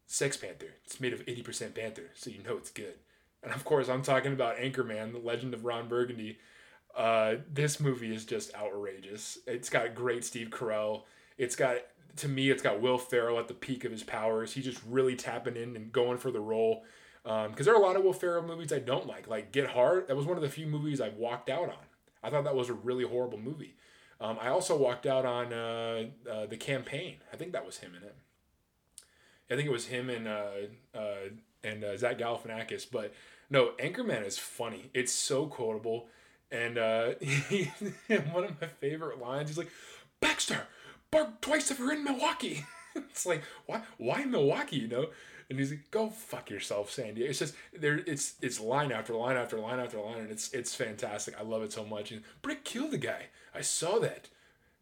Sex 0.07 0.37
Panther, 0.37 0.75
it's 0.85 1.01
made 1.01 1.13
of 1.13 1.23
eighty 1.27 1.43
percent 1.43 1.75
panther, 1.75 2.11
so 2.15 2.31
you 2.31 2.43
know 2.43 2.57
it's 2.57 2.71
good. 2.71 2.95
And 3.43 3.53
of 3.53 3.65
course, 3.65 3.89
I'm 3.89 4.03
talking 4.03 4.33
about 4.33 4.57
Anchorman, 4.57 5.13
the 5.13 5.19
Legend 5.19 5.53
of 5.53 5.65
Ron 5.65 5.89
Burgundy. 5.89 6.39
Uh, 6.97 7.37
this 7.53 7.79
movie 7.81 8.15
is 8.15 8.25
just 8.25 8.55
outrageous. 8.55 9.39
It's 9.47 9.69
got 9.69 9.95
great 9.95 10.25
Steve 10.25 10.49
Carell. 10.51 11.03
It's 11.39 11.57
got 11.57 11.77
to 12.17 12.29
me, 12.29 12.51
it's 12.51 12.63
got 12.63 12.81
Will 12.81 12.99
Ferrell 12.99 13.39
at 13.39 13.49
the 13.49 13.55
peak 13.55 13.85
of 13.85 13.93
his 13.93 14.03
powers. 14.03 14.53
He's 14.53 14.65
just 14.65 14.81
really 14.89 15.17
tapping 15.17 15.57
in 15.57 15.77
and 15.77 15.93
going 15.93 16.19
for 16.19 16.31
the 16.31 16.41
role. 16.41 16.85
Because 17.23 17.47
um, 17.47 17.55
there 17.65 17.75
are 17.75 17.81
a 17.81 17.85
lot 17.85 17.97
of 17.97 18.03
Will 18.03 18.13
Ferrell 18.13 18.43
movies 18.43 18.73
I 18.73 18.79
don't 18.79 19.07
like. 19.07 19.29
Like 19.29 19.53
Get 19.53 19.69
Hard, 19.69 20.09
that 20.09 20.17
was 20.17 20.27
one 20.27 20.37
of 20.37 20.43
the 20.43 20.49
few 20.49 20.67
movies 20.67 21.01
I 21.01 21.11
walked 21.11 21.51
out 21.51 21.69
on. 21.69 21.85
I 22.23 22.31
thought 22.31 22.45
that 22.45 22.55
was 22.55 22.69
a 22.69 22.75
really 22.75 23.05
horrible 23.05 23.39
movie. 23.39 23.75
Um, 24.21 24.37
I 24.41 24.49
also 24.49 24.77
walked 24.77 25.07
out 25.07 25.25
on 25.25 25.53
uh, 25.53 26.05
uh, 26.31 26.47
the 26.47 26.57
campaign. 26.57 27.17
I 27.33 27.37
think 27.37 27.53
that 27.53 27.65
was 27.65 27.79
him 27.79 27.95
in 27.95 28.03
it. 28.03 28.15
I 29.51 29.57
think 29.57 29.67
it 29.67 29.73
was 29.73 29.87
him 29.87 30.11
and 30.11 30.29
uh, 30.29 30.51
uh 30.95 31.31
and 31.65 31.83
uh, 31.83 31.97
Zach 31.97 32.19
Galifianakis. 32.19 32.87
But 32.91 33.13
no, 33.49 33.73
Anchorman 33.81 34.25
is 34.25 34.39
funny. 34.39 34.91
It's 34.95 35.13
so 35.13 35.47
quotable, 35.47 36.07
and 36.53 36.79
uh, 36.79 37.15
one 38.33 38.45
of 38.45 38.61
my 38.61 38.69
favorite 38.81 39.19
lines. 39.19 39.49
He's 39.49 39.59
like, 39.59 39.71
"Baxter, 40.21 40.67
bark 41.11 41.41
twice 41.41 41.71
if 41.71 41.79
you're 41.79 41.93
in 41.93 42.05
Milwaukee." 42.05 42.65
it's 42.95 43.27
like 43.27 43.43
why 43.67 43.83
why 43.99 44.25
Milwaukee? 44.25 44.77
You 44.77 44.89
know, 44.89 45.07
and 45.51 45.59
he's 45.59 45.71
like, 45.71 45.91
"Go 45.91 46.09
fuck 46.09 46.49
yourself, 46.49 46.91
Sandy." 46.91 47.25
It's 47.25 47.41
just 47.41 47.55
there. 47.77 47.99
It's 48.07 48.35
it's 48.41 48.61
line 48.61 48.93
after 48.93 49.15
line 49.15 49.37
after 49.37 49.59
line 49.59 49.81
after 49.81 50.01
line, 50.01 50.19
and 50.19 50.31
it's 50.31 50.53
it's 50.53 50.75
fantastic. 50.75 51.39
I 51.39 51.43
love 51.43 51.63
it 51.63 51.73
so 51.73 51.85
much. 51.85 52.13
And 52.13 52.23
Brick 52.41 52.65
killed 52.65 52.93
the 52.93 52.99
guy. 52.99 53.27
I 53.55 53.61
saw 53.63 53.99
that. 53.99 54.29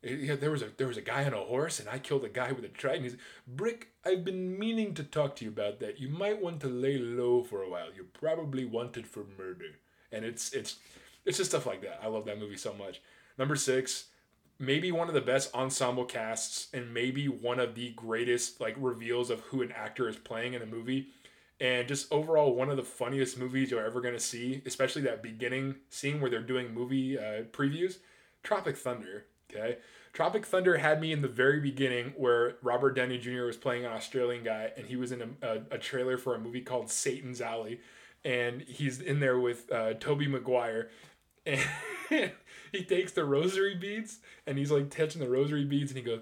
Yeah, 0.02 0.36
there 0.36 0.50
was 0.50 0.62
a 0.62 0.68
there 0.76 0.86
was 0.86 0.98
a 0.98 1.02
guy 1.02 1.24
on 1.24 1.32
a 1.32 1.38
horse, 1.38 1.80
and 1.80 1.88
I 1.88 1.98
killed 1.98 2.24
a 2.24 2.28
guy 2.28 2.52
with 2.52 2.64
a 2.64 2.68
trident. 2.68 3.04
He's 3.04 3.16
Brick. 3.46 3.88
I've 4.04 4.24
been 4.24 4.58
meaning 4.58 4.94
to 4.94 5.02
talk 5.02 5.36
to 5.36 5.44
you 5.44 5.50
about 5.50 5.80
that. 5.80 5.98
You 5.98 6.08
might 6.08 6.40
want 6.40 6.60
to 6.60 6.68
lay 6.68 6.98
low 6.98 7.42
for 7.42 7.62
a 7.62 7.70
while. 7.70 7.88
You're 7.94 8.04
probably 8.04 8.64
wanted 8.64 9.06
for 9.06 9.24
murder, 9.38 9.78
and 10.12 10.24
it's 10.24 10.52
it's 10.52 10.76
it's 11.24 11.38
just 11.38 11.50
stuff 11.50 11.66
like 11.66 11.80
that. 11.82 12.00
I 12.02 12.08
love 12.08 12.26
that 12.26 12.38
movie 12.38 12.56
so 12.56 12.74
much. 12.74 13.00
Number 13.38 13.56
six, 13.56 14.06
maybe 14.58 14.90
one 14.90 15.08
of 15.08 15.14
the 15.14 15.20
best 15.20 15.54
ensemble 15.54 16.04
casts 16.04 16.68
and 16.72 16.92
maybe 16.92 17.28
one 17.28 17.60
of 17.60 17.74
the 17.74 17.90
greatest 17.90 18.60
like 18.60 18.74
reveals 18.78 19.30
of 19.30 19.40
who 19.40 19.62
an 19.62 19.72
actor 19.72 20.08
is 20.08 20.16
playing 20.16 20.54
in 20.54 20.62
a 20.62 20.66
movie. 20.66 21.08
And 21.60 21.88
just 21.88 22.10
overall 22.12 22.54
one 22.54 22.70
of 22.70 22.76
the 22.76 22.84
funniest 22.84 23.38
movies 23.38 23.70
you're 23.70 23.84
ever 23.84 24.00
going 24.00 24.14
to 24.14 24.20
see 24.20 24.62
especially 24.64 25.02
that 25.02 25.22
beginning 25.22 25.76
scene 25.90 26.20
where 26.20 26.30
they're 26.30 26.40
doing 26.40 26.72
movie 26.72 27.18
uh, 27.18 27.42
previews. 27.52 27.98
Tropic 28.42 28.76
thunder 28.76 29.24
okay? 29.50 29.78
Tropic 30.12 30.44
thunder 30.46 30.78
had 30.78 31.00
me 31.00 31.12
in 31.12 31.22
the 31.22 31.28
very 31.28 31.60
beginning 31.60 32.12
where 32.16 32.56
robert 32.62 32.94
downey 32.94 33.18
jr 33.18 33.44
was 33.44 33.56
playing 33.56 33.84
an 33.84 33.92
australian 33.92 34.44
guy 34.44 34.72
and 34.76 34.86
he 34.86 34.96
was 34.96 35.10
in 35.10 35.22
a, 35.22 35.46
a, 35.46 35.62
a 35.72 35.78
trailer 35.78 36.16
for 36.18 36.34
a 36.34 36.38
movie 36.38 36.60
called 36.60 36.90
satan's 36.90 37.40
alley. 37.40 37.80
And 38.24 38.62
he's 38.62 39.00
in 39.00 39.20
there 39.20 39.38
with 39.38 39.70
uh, 39.72 39.94
tobey 39.94 40.26
maguire. 40.26 40.90
And 41.46 41.60
he 42.72 42.84
takes 42.84 43.12
the 43.12 43.24
rosary 43.24 43.74
beads 43.74 44.18
and 44.46 44.58
he's 44.58 44.70
like 44.70 44.90
touching 44.90 45.20
the 45.20 45.28
rosary 45.28 45.64
beads 45.64 45.90
and 45.90 45.98
he 45.98 46.04
goes, 46.04 46.20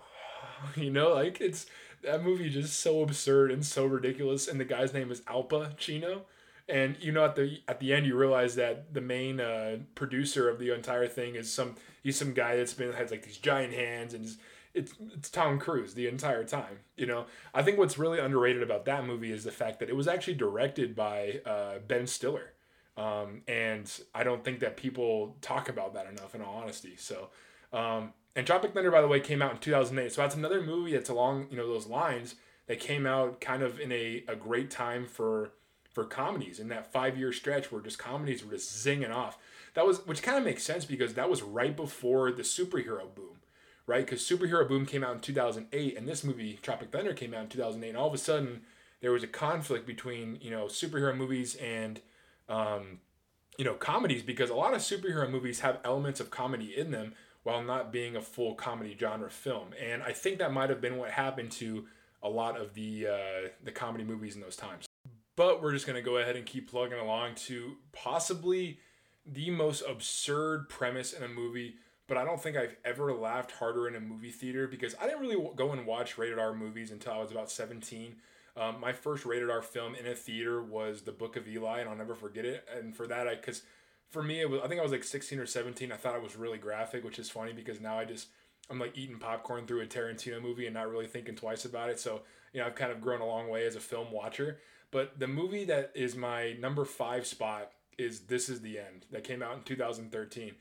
oh, 0.00 0.70
you 0.80 0.90
know, 0.90 1.14
like 1.14 1.40
it's 1.40 1.66
that 2.02 2.22
movie 2.22 2.50
just 2.50 2.80
so 2.80 3.02
absurd 3.02 3.50
and 3.50 3.64
so 3.64 3.86
ridiculous. 3.86 4.48
And 4.48 4.60
the 4.60 4.64
guy's 4.64 4.92
name 4.92 5.10
is 5.10 5.20
Alpa 5.22 5.76
Chino. 5.76 6.22
And 6.68 6.96
you 7.00 7.12
know, 7.12 7.24
at 7.24 7.34
the 7.34 7.62
at 7.66 7.80
the 7.80 7.94
end, 7.94 8.06
you 8.06 8.14
realize 8.14 8.54
that 8.56 8.92
the 8.92 9.00
main 9.00 9.40
uh, 9.40 9.78
producer 9.94 10.50
of 10.50 10.58
the 10.58 10.74
entire 10.74 11.08
thing 11.08 11.34
is 11.34 11.50
some 11.50 11.76
he's 12.02 12.18
some 12.18 12.34
guy 12.34 12.56
that's 12.56 12.74
been 12.74 12.92
has 12.92 13.10
like 13.10 13.24
these 13.24 13.38
giant 13.38 13.72
hands 13.72 14.12
and 14.12 14.28
it's 14.74 14.92
it's 15.14 15.30
Tom 15.30 15.58
Cruise 15.58 15.94
the 15.94 16.06
entire 16.06 16.44
time. 16.44 16.80
You 16.96 17.06
know, 17.06 17.24
I 17.54 17.62
think 17.62 17.78
what's 17.78 17.96
really 17.96 18.18
underrated 18.18 18.62
about 18.62 18.84
that 18.84 19.06
movie 19.06 19.32
is 19.32 19.44
the 19.44 19.50
fact 19.50 19.80
that 19.80 19.88
it 19.88 19.96
was 19.96 20.06
actually 20.06 20.34
directed 20.34 20.94
by 20.94 21.40
uh, 21.46 21.78
Ben 21.86 22.06
Stiller 22.06 22.52
Um, 22.98 23.42
and 23.46 23.88
I 24.12 24.24
don't 24.24 24.44
think 24.44 24.58
that 24.60 24.76
people 24.76 25.36
talk 25.40 25.68
about 25.68 25.94
that 25.94 26.08
enough, 26.08 26.34
in 26.34 26.42
all 26.42 26.56
honesty. 26.56 26.96
So, 26.96 27.28
um, 27.72 28.12
and 28.34 28.44
Tropic 28.44 28.74
Thunder, 28.74 28.90
by 28.90 29.00
the 29.00 29.06
way, 29.08 29.20
came 29.20 29.40
out 29.40 29.52
in 29.52 29.58
2008. 29.58 30.12
So 30.12 30.22
that's 30.22 30.34
another 30.34 30.60
movie 30.60 30.92
that's 30.92 31.08
along 31.08 31.46
you 31.50 31.56
know 31.56 31.66
those 31.66 31.86
lines 31.86 32.34
that 32.66 32.80
came 32.80 33.06
out 33.06 33.40
kind 33.40 33.62
of 33.62 33.78
in 33.78 33.92
a, 33.92 34.24
a 34.26 34.34
great 34.34 34.70
time 34.70 35.06
for 35.06 35.52
for 35.92 36.04
comedies 36.04 36.58
in 36.58 36.68
that 36.68 36.92
five 36.92 37.16
year 37.16 37.32
stretch 37.32 37.70
where 37.70 37.80
just 37.80 37.98
comedies 37.98 38.44
were 38.44 38.52
just 38.52 38.84
zinging 38.84 39.14
off. 39.14 39.38
That 39.74 39.86
was 39.86 40.04
which 40.04 40.22
kind 40.22 40.36
of 40.36 40.44
makes 40.44 40.64
sense 40.64 40.84
because 40.84 41.14
that 41.14 41.30
was 41.30 41.42
right 41.42 41.76
before 41.76 42.32
the 42.32 42.42
superhero 42.42 43.14
boom, 43.14 43.38
right? 43.86 44.04
Because 44.04 44.22
superhero 44.22 44.68
boom 44.68 44.86
came 44.86 45.04
out 45.04 45.14
in 45.14 45.20
2008, 45.20 45.96
and 45.96 46.08
this 46.08 46.24
movie 46.24 46.58
Tropic 46.62 46.90
Thunder 46.90 47.14
came 47.14 47.32
out 47.32 47.42
in 47.42 47.48
2008. 47.48 47.90
And 47.90 47.96
all 47.96 48.08
of 48.08 48.14
a 48.14 48.18
sudden, 48.18 48.62
there 49.00 49.12
was 49.12 49.22
a 49.22 49.28
conflict 49.28 49.86
between 49.86 50.38
you 50.40 50.50
know 50.50 50.64
superhero 50.64 51.16
movies 51.16 51.54
and 51.56 52.00
um, 52.48 53.00
you 53.58 53.64
know 53.64 53.74
comedies 53.74 54.22
because 54.22 54.50
a 54.50 54.54
lot 54.54 54.74
of 54.74 54.80
superhero 54.80 55.30
movies 55.30 55.60
have 55.60 55.78
elements 55.84 56.20
of 56.20 56.30
comedy 56.30 56.76
in 56.76 56.90
them 56.90 57.14
while 57.42 57.62
not 57.62 57.92
being 57.92 58.16
a 58.16 58.20
full 58.20 58.54
comedy 58.54 58.96
genre 58.98 59.30
film. 59.30 59.68
And 59.80 60.02
I 60.02 60.12
think 60.12 60.38
that 60.38 60.52
might 60.52 60.70
have 60.70 60.80
been 60.80 60.96
what 60.98 61.10
happened 61.10 61.50
to 61.52 61.86
a 62.22 62.28
lot 62.28 62.60
of 62.60 62.74
the 62.74 63.06
uh, 63.06 63.48
the 63.62 63.72
comedy 63.72 64.04
movies 64.04 64.34
in 64.34 64.40
those 64.40 64.56
times. 64.56 64.86
But 65.36 65.62
we're 65.62 65.72
just 65.72 65.86
gonna 65.86 66.02
go 66.02 66.18
ahead 66.18 66.36
and 66.36 66.44
keep 66.44 66.70
plugging 66.70 66.98
along 66.98 67.36
to 67.46 67.76
possibly 67.92 68.80
the 69.24 69.50
most 69.50 69.82
absurd 69.88 70.68
premise 70.68 71.12
in 71.12 71.22
a 71.22 71.28
movie. 71.28 71.76
But 72.06 72.16
I 72.16 72.24
don't 72.24 72.42
think 72.42 72.56
I've 72.56 72.76
ever 72.84 73.12
laughed 73.12 73.52
harder 73.52 73.86
in 73.86 73.94
a 73.94 74.00
movie 74.00 74.30
theater 74.30 74.66
because 74.66 74.94
I 75.00 75.06
didn't 75.06 75.20
really 75.20 75.50
go 75.56 75.72
and 75.72 75.86
watch 75.86 76.16
rated 76.16 76.38
R 76.38 76.54
movies 76.54 76.90
until 76.90 77.12
I 77.12 77.18
was 77.18 77.30
about 77.30 77.50
17. 77.50 78.16
Um, 78.58 78.80
my 78.80 78.92
first 78.92 79.24
rated 79.24 79.50
R 79.50 79.62
film 79.62 79.94
in 79.94 80.06
a 80.06 80.14
theater 80.14 80.60
was 80.62 81.02
The 81.02 81.12
Book 81.12 81.36
of 81.36 81.46
Eli, 81.46 81.80
and 81.80 81.88
I'll 81.88 81.96
never 81.96 82.14
forget 82.14 82.44
it. 82.44 82.66
And 82.76 82.96
for 82.96 83.06
that, 83.06 83.28
I 83.28 83.36
because 83.36 83.62
for 84.10 84.22
me, 84.22 84.40
it 84.40 84.50
was 84.50 84.60
I 84.62 84.68
think 84.68 84.80
I 84.80 84.82
was 84.82 84.92
like 84.92 85.04
16 85.04 85.38
or 85.38 85.46
17. 85.46 85.92
I 85.92 85.96
thought 85.96 86.16
it 86.16 86.22
was 86.22 86.36
really 86.36 86.58
graphic, 86.58 87.04
which 87.04 87.18
is 87.18 87.30
funny 87.30 87.52
because 87.52 87.80
now 87.80 87.98
I 87.98 88.04
just 88.04 88.28
I'm 88.68 88.78
like 88.78 88.98
eating 88.98 89.18
popcorn 89.18 89.66
through 89.66 89.82
a 89.82 89.86
Tarantino 89.86 90.42
movie 90.42 90.66
and 90.66 90.74
not 90.74 90.90
really 90.90 91.06
thinking 91.06 91.36
twice 91.36 91.64
about 91.64 91.90
it. 91.90 92.00
So 92.00 92.22
you 92.52 92.60
know 92.60 92.66
I've 92.66 92.74
kind 92.74 92.90
of 92.90 93.00
grown 93.00 93.20
a 93.20 93.26
long 93.26 93.48
way 93.48 93.64
as 93.64 93.76
a 93.76 93.80
film 93.80 94.10
watcher. 94.10 94.58
But 94.90 95.20
the 95.20 95.28
movie 95.28 95.64
that 95.66 95.92
is 95.94 96.16
my 96.16 96.54
number 96.54 96.84
five 96.84 97.26
spot 97.26 97.72
is 97.98 98.20
This 98.20 98.48
Is 98.48 98.60
the 98.60 98.78
End 98.78 99.06
that 99.10 99.24
came 99.24 99.42
out 99.42 99.56
in 99.56 99.62
2013. 99.62 100.54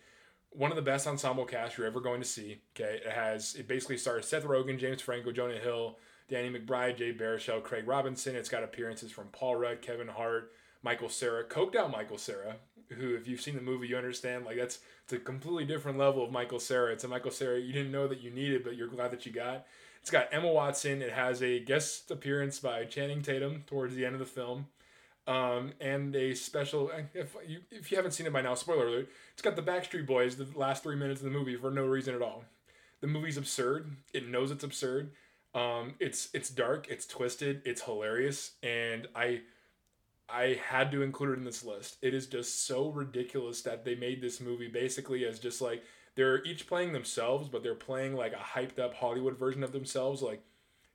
One 0.52 0.72
of 0.72 0.76
the 0.76 0.82
best 0.82 1.08
ensemble 1.08 1.46
casts 1.46 1.78
you're 1.78 1.88
ever 1.88 2.02
going 2.02 2.22
to 2.22 2.28
see. 2.28 2.62
Okay, 2.76 3.02
it 3.06 3.12
has 3.12 3.56
it 3.56 3.68
basically 3.68 3.98
stars 3.98 4.28
Seth 4.28 4.44
Rogen, 4.44 4.78
James 4.78 5.02
Franco, 5.02 5.32
Jonah 5.32 5.60
Hill, 5.60 5.98
Danny 6.30 6.50
McBride, 6.50 6.98
Jay 6.98 7.14
Baruchel, 7.14 7.64
Craig 7.64 7.88
Robinson. 7.88 8.36
It's 8.36 8.50
got 8.50 8.64
appearances 8.64 9.12
from 9.12 9.28
Paul 9.28 9.56
Rudd, 9.56 9.82
Kevin 9.82 10.10
Hart, 10.10 10.52
Michael 10.84 11.10
Cera, 11.10 11.44
coked 11.44 11.76
out 11.76 11.92
Michael 11.92 12.18
Cera, 12.18 12.58
who, 12.90 13.16
if 13.16 13.28
you've 13.28 13.42
seen 13.42 13.56
the 13.56 13.62
movie, 13.62 13.88
you 13.88 13.98
understand 13.98 14.46
like 14.46 14.58
that's 14.58 14.80
it's 15.04 15.14
a 15.14 15.20
completely 15.20 15.66
different 15.66 15.98
level 15.98 16.24
of 16.24 16.32
Michael 16.32 16.60
Cera. 16.60 16.92
It's 16.92 17.04
a 17.04 17.08
Michael 17.08 17.32
Cera 17.32 17.60
you 17.60 17.74
didn't 17.74 17.92
know 17.92 18.08
that 18.08 18.22
you 18.22 18.30
needed, 18.30 18.64
but 18.64 18.76
you're 18.76 18.88
glad 18.88 19.12
that 19.12 19.26
you 19.26 19.32
got. 19.32 19.66
It's 20.02 20.12
got 20.12 20.30
Emma 20.32 20.52
Watson. 20.52 21.02
It 21.02 21.12
has 21.12 21.42
a 21.42 21.60
guest 21.60 22.12
appearance 22.12 22.60
by 22.60 22.86
Channing 22.86 23.22
Tatum 23.22 23.64
towards 23.68 23.96
the 23.96 24.06
end 24.06 24.16
of 24.16 24.20
the 24.20 24.26
film. 24.26 24.68
Um, 25.28 25.74
and 25.82 26.16
a 26.16 26.34
special 26.34 26.90
if 27.14 27.36
you 27.46 27.60
if 27.72 27.92
you 27.92 27.98
haven't 27.98 28.14
seen 28.14 28.26
it 28.26 28.34
by 28.34 28.42
now, 28.42 28.56
spoiler 28.56 28.88
alert, 28.88 29.10
it's 29.34 29.42
got 29.42 29.58
the 29.58 29.62
Backstreet 29.62 30.06
Boys 30.06 30.38
the 30.38 30.48
last 30.56 30.84
three 30.84 30.96
minutes 30.96 31.20
of 31.20 31.26
the 31.26 31.38
movie 31.38 31.58
for 31.58 31.70
no 31.70 31.86
reason 31.86 32.16
at 32.16 32.22
all. 32.22 32.46
The 33.02 33.08
movie's 33.08 33.38
absurd. 33.38 33.92
It 34.14 34.28
knows 34.28 34.50
it's 34.50 34.64
absurd. 34.64 35.12
Um, 35.56 35.96
it's 36.00 36.30
it's 36.34 36.50
dark, 36.50 36.88
it's 36.90 37.06
twisted, 37.06 37.62
it's 37.66 37.82
hilarious, 37.82 38.54
and 38.62 39.08
I 39.16 39.42
I 40.30 40.60
had 40.70 40.92
to 40.92 41.02
include 41.02 41.32
it 41.32 41.40
in 41.40 41.46
this 41.46 41.64
list. 41.64 41.98
It 42.02 42.14
is 42.14 42.28
just 42.28 42.66
so 42.68 42.90
ridiculous 42.90 43.62
that 43.62 43.86
they 43.86 43.96
made 43.96 44.22
this 44.22 44.42
movie 44.42 44.68
basically 44.68 45.26
as 45.26 45.40
just 45.40 45.62
like 45.62 45.84
they're 46.16 46.44
each 46.46 46.68
playing 46.68 46.94
themselves, 46.94 47.48
but 47.48 47.64
they're 47.64 47.76
playing 47.76 48.16
like 48.16 48.34
a 48.34 48.60
hyped 48.60 48.80
up 48.80 48.94
Hollywood 48.94 49.38
version 49.38 49.64
of 49.64 49.72
themselves, 49.72 50.22
like 50.22 50.44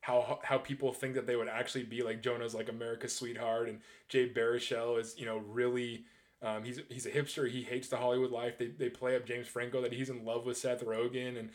how 0.02 0.40
how 0.42 0.58
people 0.58 0.92
think 0.92 1.14
that 1.14 1.26
they 1.26 1.36
would 1.36 1.48
actually 1.48 1.84
be 1.84 2.02
like 2.02 2.22
Jonah's 2.22 2.54
like 2.54 2.68
America's 2.68 3.14
sweetheart 3.14 3.68
and 3.68 3.80
Jay 4.08 4.28
Baruchel 4.28 5.00
is 5.00 5.14
you 5.16 5.24
know 5.24 5.38
really 5.38 6.04
um, 6.42 6.64
he's 6.64 6.80
he's 6.88 7.06
a 7.06 7.10
hipster 7.10 7.48
he 7.48 7.62
hates 7.62 7.88
the 7.88 7.96
Hollywood 7.96 8.32
life 8.32 8.58
they, 8.58 8.66
they 8.66 8.90
play 8.90 9.14
up 9.16 9.24
James 9.24 9.46
Franco 9.46 9.80
that 9.80 9.92
he's 9.92 10.10
in 10.10 10.24
love 10.24 10.44
with 10.44 10.56
Seth 10.58 10.84
Rogen 10.84 11.38
and 11.38 11.50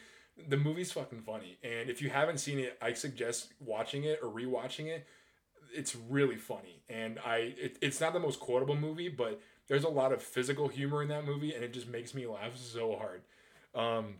the 0.47 0.57
movie's 0.57 0.91
fucking 0.91 1.21
funny 1.21 1.57
and 1.63 1.89
if 1.89 2.01
you 2.01 2.09
haven't 2.09 2.39
seen 2.39 2.59
it 2.59 2.77
I 2.81 2.93
suggest 2.93 3.53
watching 3.59 4.03
it 4.03 4.19
or 4.21 4.29
rewatching 4.29 4.87
it 4.87 5.05
it's 5.73 5.95
really 5.95 6.35
funny, 6.35 6.81
and 6.89 7.19
I 7.25 7.53
it, 7.57 7.77
it's 7.81 8.01
not 8.01 8.13
the 8.13 8.19
most 8.19 8.39
quotable 8.39 8.75
movie, 8.75 9.09
but 9.09 9.39
there's 9.67 9.83
a 9.83 9.89
lot 9.89 10.11
of 10.11 10.21
physical 10.21 10.67
humor 10.67 11.01
in 11.01 11.09
that 11.09 11.25
movie, 11.25 11.53
and 11.53 11.63
it 11.63 11.73
just 11.73 11.87
makes 11.87 12.13
me 12.13 12.25
laugh 12.27 12.57
so 12.57 12.95
hard. 12.95 13.21
Um, 13.75 14.15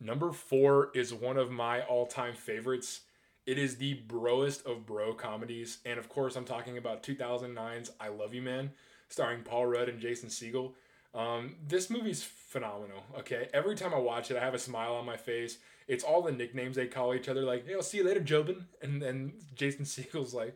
number 0.00 0.32
four 0.32 0.90
is 0.94 1.12
one 1.12 1.36
of 1.36 1.50
my 1.50 1.82
all 1.82 2.06
time 2.06 2.34
favorites. 2.34 3.00
It 3.46 3.58
is 3.58 3.76
the 3.76 3.94
broest 3.94 4.66
of 4.66 4.86
bro 4.86 5.14
comedies, 5.14 5.78
and 5.84 5.98
of 5.98 6.08
course, 6.08 6.36
I'm 6.36 6.44
talking 6.44 6.78
about 6.78 7.02
2009's 7.02 7.90
"I 8.00 8.08
Love 8.08 8.34
You 8.34 8.42
Man," 8.42 8.70
starring 9.08 9.42
Paul 9.42 9.66
Rudd 9.66 9.88
and 9.88 10.00
Jason 10.00 10.28
Segel. 10.28 10.72
Um, 11.14 11.56
this 11.66 11.90
movie's 11.90 12.22
phenomenal. 12.22 13.02
Okay, 13.18 13.48
every 13.52 13.74
time 13.74 13.92
I 13.94 13.98
watch 13.98 14.30
it, 14.30 14.36
I 14.36 14.40
have 14.44 14.54
a 14.54 14.58
smile 14.58 14.94
on 14.94 15.04
my 15.04 15.16
face. 15.16 15.58
It's 15.88 16.04
all 16.04 16.22
the 16.22 16.30
nicknames 16.32 16.76
they 16.76 16.86
call 16.86 17.14
each 17.14 17.28
other, 17.28 17.42
like, 17.42 17.66
"Hey, 17.66 17.74
I'll 17.74 17.82
see 17.82 17.98
you 17.98 18.04
later, 18.04 18.20
Jobin," 18.20 18.66
and 18.80 19.02
then 19.02 19.32
Jason 19.54 19.84
Segel's 19.86 20.34
like, 20.34 20.54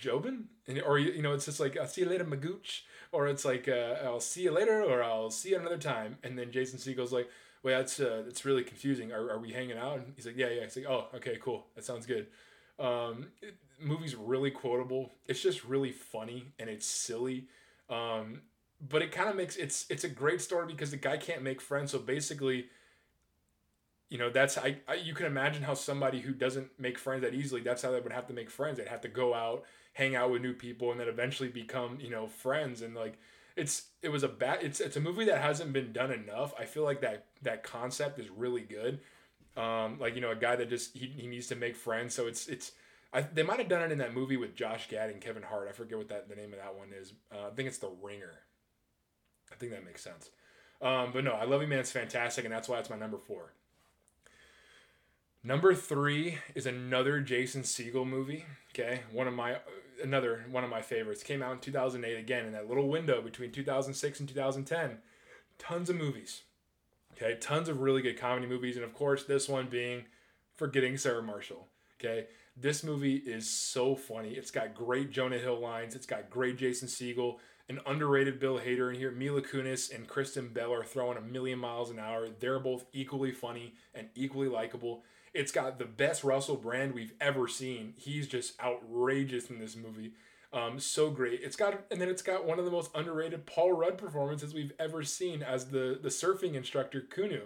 "Jobin," 0.00 0.44
and 0.66 0.80
or 0.82 0.98
you 0.98 1.22
know, 1.22 1.32
it's 1.32 1.46
just 1.46 1.60
like, 1.60 1.76
"I'll 1.76 1.86
see 1.86 2.02
you 2.02 2.08
later, 2.08 2.24
Magooch," 2.24 2.82
or 3.12 3.26
it's 3.26 3.44
like, 3.44 3.68
uh, 3.68 3.96
"I'll 4.04 4.20
see 4.20 4.42
you 4.42 4.52
later," 4.52 4.82
or 4.82 5.02
"I'll 5.02 5.30
see 5.30 5.50
you 5.50 5.58
another 5.58 5.78
time," 5.78 6.18
and 6.22 6.38
then 6.38 6.52
Jason 6.52 6.78
Segel's 6.78 7.12
like, 7.12 7.28
"Wait, 7.62 7.72
that's 7.72 7.98
uh, 8.00 8.22
that's 8.24 8.44
really 8.44 8.64
confusing. 8.64 9.12
Are, 9.12 9.30
are 9.30 9.38
we 9.38 9.52
hanging 9.52 9.76
out?" 9.76 9.98
And 9.98 10.12
he's 10.16 10.26
like, 10.26 10.36
"Yeah, 10.36 10.48
yeah." 10.50 10.64
He's 10.64 10.76
like, 10.76 10.86
"Oh, 10.88 11.08
okay, 11.16 11.38
cool. 11.40 11.66
That 11.74 11.84
sounds 11.84 12.06
good." 12.06 12.28
Um, 12.78 13.28
it, 13.42 13.56
movie's 13.80 14.14
really 14.14 14.50
quotable. 14.50 15.10
It's 15.26 15.42
just 15.42 15.64
really 15.64 15.92
funny 15.92 16.46
and 16.58 16.70
it's 16.70 16.86
silly. 16.86 17.48
Um, 17.90 18.42
but 18.80 19.02
it 19.02 19.12
kind 19.12 19.28
of 19.28 19.36
makes 19.36 19.56
it's 19.56 19.86
it's 19.88 20.04
a 20.04 20.08
great 20.08 20.40
story 20.40 20.66
because 20.66 20.90
the 20.90 20.96
guy 20.96 21.16
can't 21.16 21.42
make 21.42 21.60
friends. 21.60 21.92
So 21.92 21.98
basically, 21.98 22.66
you 24.08 24.18
know, 24.18 24.30
that's 24.30 24.56
I, 24.56 24.78
I 24.86 24.94
you 24.94 25.14
can 25.14 25.26
imagine 25.26 25.62
how 25.62 25.74
somebody 25.74 26.20
who 26.20 26.32
doesn't 26.32 26.68
make 26.78 26.98
friends 26.98 27.22
that 27.22 27.34
easily, 27.34 27.60
that's 27.60 27.82
how 27.82 27.90
they 27.90 28.00
would 28.00 28.12
have 28.12 28.26
to 28.28 28.34
make 28.34 28.50
friends. 28.50 28.78
They'd 28.78 28.88
have 28.88 29.00
to 29.02 29.08
go 29.08 29.34
out, 29.34 29.64
hang 29.94 30.14
out 30.14 30.30
with 30.30 30.42
new 30.42 30.54
people, 30.54 30.90
and 30.92 31.00
then 31.00 31.08
eventually 31.08 31.48
become 31.48 31.98
you 32.00 32.10
know 32.10 32.28
friends. 32.28 32.82
And 32.82 32.94
like 32.94 33.18
it's 33.56 33.88
it 34.02 34.10
was 34.10 34.22
a 34.22 34.28
bad 34.28 34.60
it's 34.62 34.80
it's 34.80 34.96
a 34.96 35.00
movie 35.00 35.24
that 35.24 35.40
hasn't 35.40 35.72
been 35.72 35.92
done 35.92 36.12
enough. 36.12 36.54
I 36.58 36.64
feel 36.64 36.84
like 36.84 37.00
that 37.00 37.26
that 37.42 37.64
concept 37.64 38.18
is 38.20 38.30
really 38.30 38.62
good. 38.62 39.00
Um, 39.56 39.98
like 39.98 40.14
you 40.14 40.20
know, 40.20 40.30
a 40.30 40.36
guy 40.36 40.54
that 40.54 40.70
just 40.70 40.96
he, 40.96 41.06
he 41.06 41.26
needs 41.26 41.48
to 41.48 41.56
make 41.56 41.74
friends. 41.74 42.14
So 42.14 42.28
it's 42.28 42.46
it's 42.46 42.72
I, 43.12 43.22
they 43.22 43.42
might 43.42 43.58
have 43.58 43.68
done 43.68 43.82
it 43.82 43.90
in 43.90 43.98
that 43.98 44.14
movie 44.14 44.36
with 44.36 44.54
Josh 44.54 44.88
Gad 44.88 45.10
and 45.10 45.20
Kevin 45.20 45.42
Hart. 45.42 45.66
I 45.68 45.72
forget 45.72 45.98
what 45.98 46.08
that 46.10 46.28
the 46.28 46.36
name 46.36 46.52
of 46.52 46.60
that 46.60 46.76
one 46.76 46.88
is. 46.92 47.12
Uh, 47.32 47.48
I 47.48 47.50
think 47.50 47.68
it's 47.68 47.78
The 47.78 47.90
Ringer. 48.02 48.34
I 49.52 49.56
think 49.56 49.72
that 49.72 49.84
makes 49.84 50.02
sense. 50.02 50.30
Um, 50.80 51.10
but 51.12 51.24
no, 51.24 51.32
I 51.32 51.44
Love 51.44 51.62
You 51.62 51.68
Man's 51.68 51.90
fantastic, 51.90 52.44
and 52.44 52.54
that's 52.54 52.68
why 52.68 52.78
it's 52.78 52.90
my 52.90 52.96
number 52.96 53.18
four. 53.18 53.52
Number 55.42 55.74
three 55.74 56.38
is 56.54 56.66
another 56.66 57.20
Jason 57.20 57.62
Segel 57.62 58.06
movie. 58.06 58.44
Okay, 58.70 59.00
one 59.12 59.28
of 59.28 59.34
my 59.34 59.58
another 60.02 60.44
one 60.50 60.64
of 60.64 60.70
my 60.70 60.82
favorites 60.82 61.22
came 61.22 61.42
out 61.42 61.52
in 61.52 61.58
2008 61.58 62.18
again 62.18 62.46
in 62.46 62.52
that 62.52 62.68
little 62.68 62.88
window 62.88 63.20
between 63.22 63.50
2006 63.50 64.20
and 64.20 64.28
2010. 64.28 64.98
Tons 65.58 65.90
of 65.90 65.96
movies. 65.96 66.42
Okay, 67.14 67.36
tons 67.40 67.68
of 67.68 67.80
really 67.80 68.02
good 68.02 68.18
comedy 68.18 68.46
movies, 68.46 68.76
and 68.76 68.84
of 68.84 68.94
course 68.94 69.24
this 69.24 69.48
one 69.48 69.66
being 69.66 70.04
Forgetting 70.56 70.96
Sarah 70.96 71.22
Marshall. 71.22 71.68
Okay, 72.00 72.26
this 72.56 72.82
movie 72.82 73.16
is 73.16 73.48
so 73.48 73.94
funny. 73.94 74.30
It's 74.30 74.50
got 74.50 74.74
great 74.74 75.10
Jonah 75.10 75.38
Hill 75.38 75.60
lines. 75.60 75.94
It's 75.94 76.06
got 76.06 76.30
great 76.30 76.56
Jason 76.58 76.88
Segel 76.88 77.36
an 77.68 77.80
underrated 77.86 78.40
Bill 78.40 78.58
Hader 78.58 78.92
in 78.92 78.98
here. 78.98 79.10
Mila 79.10 79.42
Kunis 79.42 79.94
and 79.94 80.08
Kristen 80.08 80.48
Bell 80.48 80.72
are 80.72 80.84
throwing 80.84 81.18
a 81.18 81.22
million 81.22 81.58
miles 81.58 81.90
an 81.90 81.98
hour. 81.98 82.28
They're 82.28 82.58
both 82.58 82.86
equally 82.92 83.32
funny 83.32 83.74
and 83.94 84.08
equally 84.14 84.48
likable. 84.48 85.04
It's 85.34 85.52
got 85.52 85.78
the 85.78 85.84
best 85.84 86.24
Russell 86.24 86.56
Brand 86.56 86.94
we've 86.94 87.12
ever 87.20 87.46
seen. 87.46 87.94
He's 87.96 88.26
just 88.26 88.58
outrageous 88.60 89.50
in 89.50 89.58
this 89.58 89.76
movie. 89.76 90.12
Um, 90.50 90.80
so 90.80 91.10
great. 91.10 91.40
It's 91.42 91.56
got 91.56 91.84
and 91.90 92.00
then 92.00 92.08
it's 92.08 92.22
got 92.22 92.46
one 92.46 92.58
of 92.58 92.64
the 92.64 92.70
most 92.70 92.90
underrated 92.94 93.44
Paul 93.44 93.72
Rudd 93.72 93.98
performances 93.98 94.54
we've 94.54 94.72
ever 94.78 95.02
seen 95.02 95.42
as 95.42 95.66
the 95.66 95.98
the 96.02 96.08
surfing 96.08 96.54
instructor 96.54 97.02
Kunu. 97.02 97.42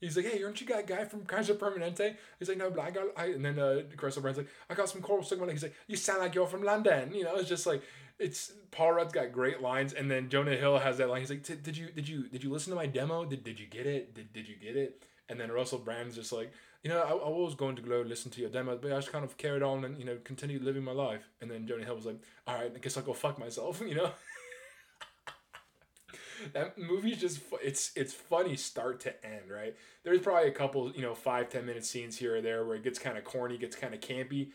He's 0.00 0.16
like, 0.16 0.26
hey, 0.26 0.42
aren't 0.42 0.60
you 0.60 0.66
that 0.68 0.86
guy 0.86 1.04
from 1.04 1.26
Kaiser 1.26 1.54
Permanente? 1.54 2.16
He's 2.38 2.48
like, 2.48 2.56
no, 2.56 2.70
but 2.70 2.80
I 2.80 2.90
got, 2.90 3.04
I, 3.18 3.26
and 3.26 3.44
then 3.44 3.58
uh, 3.58 3.82
Russell 4.00 4.22
Brand's 4.22 4.38
like, 4.38 4.48
I 4.70 4.74
got 4.74 4.88
some 4.88 5.02
coral 5.02 5.22
stick. 5.22 5.38
He's 5.50 5.62
like, 5.62 5.74
you 5.88 5.96
sound 5.96 6.20
like 6.20 6.34
you're 6.34 6.46
from 6.46 6.62
London. 6.62 7.12
You 7.14 7.24
know, 7.24 7.36
it's 7.36 7.50
just 7.50 7.66
like, 7.66 7.82
it's 8.20 8.52
Paul 8.70 8.92
Rudd's 8.92 9.12
got 9.12 9.32
great 9.32 9.62
lines, 9.62 9.92
and 9.92 10.10
then 10.10 10.28
Jonah 10.28 10.54
Hill 10.54 10.78
has 10.78 10.98
that 10.98 11.08
line. 11.08 11.20
He's 11.20 11.30
like, 11.30 11.42
"Did 11.42 11.76
you 11.76 11.90
did 11.90 12.08
you 12.08 12.28
did 12.28 12.44
you 12.44 12.52
listen 12.52 12.70
to 12.70 12.76
my 12.76 12.86
demo? 12.86 13.24
Did, 13.24 13.42
did 13.42 13.58
you 13.58 13.66
get 13.66 13.86
it? 13.86 14.14
Did, 14.14 14.32
did 14.32 14.48
you 14.48 14.56
get 14.56 14.76
it?" 14.76 15.02
And 15.28 15.40
then 15.40 15.50
Russell 15.50 15.78
Brand's 15.78 16.16
just 16.16 16.32
like, 16.32 16.52
you 16.82 16.90
know, 16.90 17.00
I, 17.00 17.10
I 17.10 17.28
was 17.28 17.54
going 17.54 17.76
to 17.76 17.82
go 17.82 18.00
listen 18.00 18.30
to 18.32 18.40
your 18.40 18.50
demo, 18.50 18.76
but 18.76 18.92
I 18.92 18.96
just 18.96 19.12
kind 19.12 19.24
of 19.24 19.36
carried 19.36 19.62
on 19.62 19.84
and 19.84 19.98
you 19.98 20.04
know 20.04 20.18
continued 20.22 20.62
living 20.62 20.84
my 20.84 20.92
life. 20.92 21.28
And 21.40 21.50
then 21.50 21.66
Jonah 21.66 21.84
Hill 21.84 21.96
was 21.96 22.06
like, 22.06 22.20
"All 22.46 22.54
right, 22.54 22.72
I 22.74 22.78
guess 22.78 22.96
I'll 22.96 23.02
go 23.02 23.14
fuck 23.14 23.38
myself," 23.38 23.80
you 23.86 23.94
know. 23.94 24.12
that 26.52 26.78
movie's 26.78 27.20
just 27.20 27.40
it's 27.62 27.92
it's 27.96 28.14
funny 28.14 28.56
start 28.56 29.00
to 29.00 29.26
end, 29.26 29.50
right? 29.50 29.74
There's 30.04 30.20
probably 30.20 30.48
a 30.48 30.52
couple, 30.52 30.92
you 30.92 31.02
know, 31.02 31.14
five 31.14 31.48
ten 31.48 31.66
minute 31.66 31.84
scenes 31.84 32.16
here 32.16 32.36
or 32.36 32.40
there 32.40 32.64
where 32.64 32.76
it 32.76 32.84
gets 32.84 32.98
kind 32.98 33.18
of 33.18 33.24
corny, 33.24 33.58
gets 33.58 33.76
kind 33.76 33.94
of 33.94 34.00
campy, 34.00 34.50